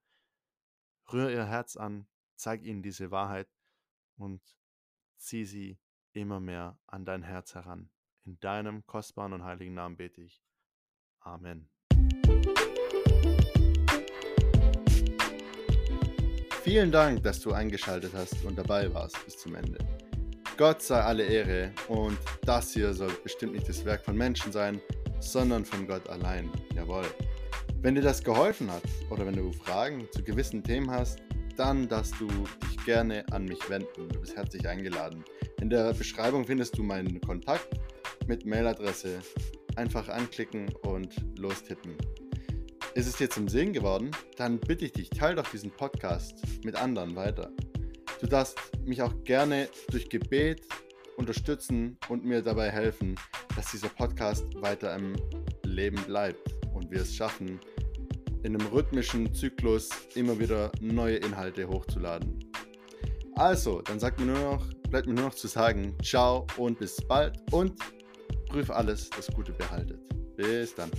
rühr 1.12 1.30
ihr 1.30 1.46
Herz 1.46 1.76
an, 1.76 2.06
zeig 2.34 2.64
ihnen 2.64 2.82
diese 2.82 3.10
Wahrheit 3.10 3.48
und 4.16 4.42
zieh 5.16 5.44
sie 5.44 5.78
immer 6.12 6.40
mehr 6.40 6.78
an 6.86 7.04
dein 7.04 7.22
Herz 7.22 7.54
heran. 7.54 7.90
In 8.24 8.40
deinem 8.40 8.84
kostbaren 8.86 9.32
und 9.32 9.44
heiligen 9.44 9.74
Namen 9.74 9.96
bete 9.96 10.20
ich. 10.20 10.42
Amen. 11.20 11.68
Vielen 16.62 16.90
Dank, 16.90 17.22
dass 17.22 17.40
du 17.40 17.52
eingeschaltet 17.52 18.12
hast 18.12 18.44
und 18.44 18.58
dabei 18.58 18.92
warst 18.92 19.24
bis 19.24 19.38
zum 19.38 19.54
Ende. 19.54 19.78
Gott 20.56 20.80
sei 20.80 20.98
alle 20.98 21.24
Ehre 21.24 21.70
und 21.88 22.16
das 22.46 22.72
hier 22.72 22.94
soll 22.94 23.12
bestimmt 23.22 23.52
nicht 23.52 23.68
das 23.68 23.84
Werk 23.84 24.02
von 24.02 24.16
Menschen 24.16 24.50
sein, 24.52 24.80
sondern 25.20 25.66
von 25.66 25.86
Gott 25.86 26.08
allein. 26.08 26.50
Jawohl. 26.74 27.04
Wenn 27.82 27.94
dir 27.94 28.00
das 28.00 28.24
geholfen 28.24 28.72
hat 28.72 28.82
oder 29.10 29.26
wenn 29.26 29.36
du 29.36 29.52
Fragen 29.52 30.08
zu 30.12 30.22
gewissen 30.22 30.64
Themen 30.64 30.90
hast, 30.90 31.18
dann 31.58 31.86
darfst 31.88 32.14
du 32.18 32.26
dich 32.26 32.84
gerne 32.86 33.22
an 33.32 33.44
mich 33.44 33.68
wenden. 33.68 34.08
Du 34.08 34.18
bist 34.18 34.34
herzlich 34.34 34.66
eingeladen. 34.66 35.24
In 35.60 35.68
der 35.68 35.92
Beschreibung 35.92 36.46
findest 36.46 36.78
du 36.78 36.82
meinen 36.82 37.20
Kontakt 37.20 37.68
mit 38.26 38.46
Mailadresse. 38.46 39.20
Einfach 39.76 40.08
anklicken 40.08 40.72
und 40.84 41.14
lostippen. 41.38 41.96
Ist 42.94 43.06
es 43.06 43.16
dir 43.16 43.28
zum 43.28 43.46
Segen 43.46 43.74
geworden? 43.74 44.10
Dann 44.38 44.58
bitte 44.58 44.86
ich 44.86 44.92
dich, 44.92 45.10
teile 45.10 45.36
doch 45.36 45.50
diesen 45.50 45.70
Podcast 45.70 46.40
mit 46.64 46.76
anderen 46.76 47.14
weiter. 47.14 47.50
Du 48.20 48.26
darfst 48.26 48.58
mich 48.84 49.02
auch 49.02 49.12
gerne 49.24 49.68
durch 49.90 50.08
Gebet 50.08 50.62
unterstützen 51.16 51.98
und 52.08 52.24
mir 52.24 52.42
dabei 52.42 52.70
helfen, 52.70 53.14
dass 53.54 53.70
dieser 53.70 53.88
Podcast 53.88 54.44
weiter 54.60 54.94
im 54.94 55.16
Leben 55.64 56.00
bleibt 56.04 56.54
und 56.74 56.90
wir 56.90 57.00
es 57.00 57.14
schaffen, 57.14 57.60
in 58.42 58.54
einem 58.54 58.66
rhythmischen 58.68 59.34
Zyklus 59.34 59.90
immer 60.14 60.38
wieder 60.38 60.70
neue 60.80 61.16
Inhalte 61.16 61.68
hochzuladen. 61.68 62.38
Also, 63.34 63.82
dann 63.82 63.98
sagt 63.98 64.20
mir 64.20 64.26
nur 64.26 64.38
noch, 64.38 64.66
bleibt 64.88 65.06
mir 65.06 65.14
nur 65.14 65.26
noch 65.26 65.34
zu 65.34 65.48
sagen, 65.48 65.94
ciao 66.02 66.46
und 66.56 66.78
bis 66.78 66.96
bald 66.96 67.38
und 67.52 67.74
prüf 68.48 68.70
alles, 68.70 69.10
das 69.10 69.26
Gute 69.28 69.52
behaltet. 69.52 70.00
Bis 70.36 70.74
dann. 70.74 70.90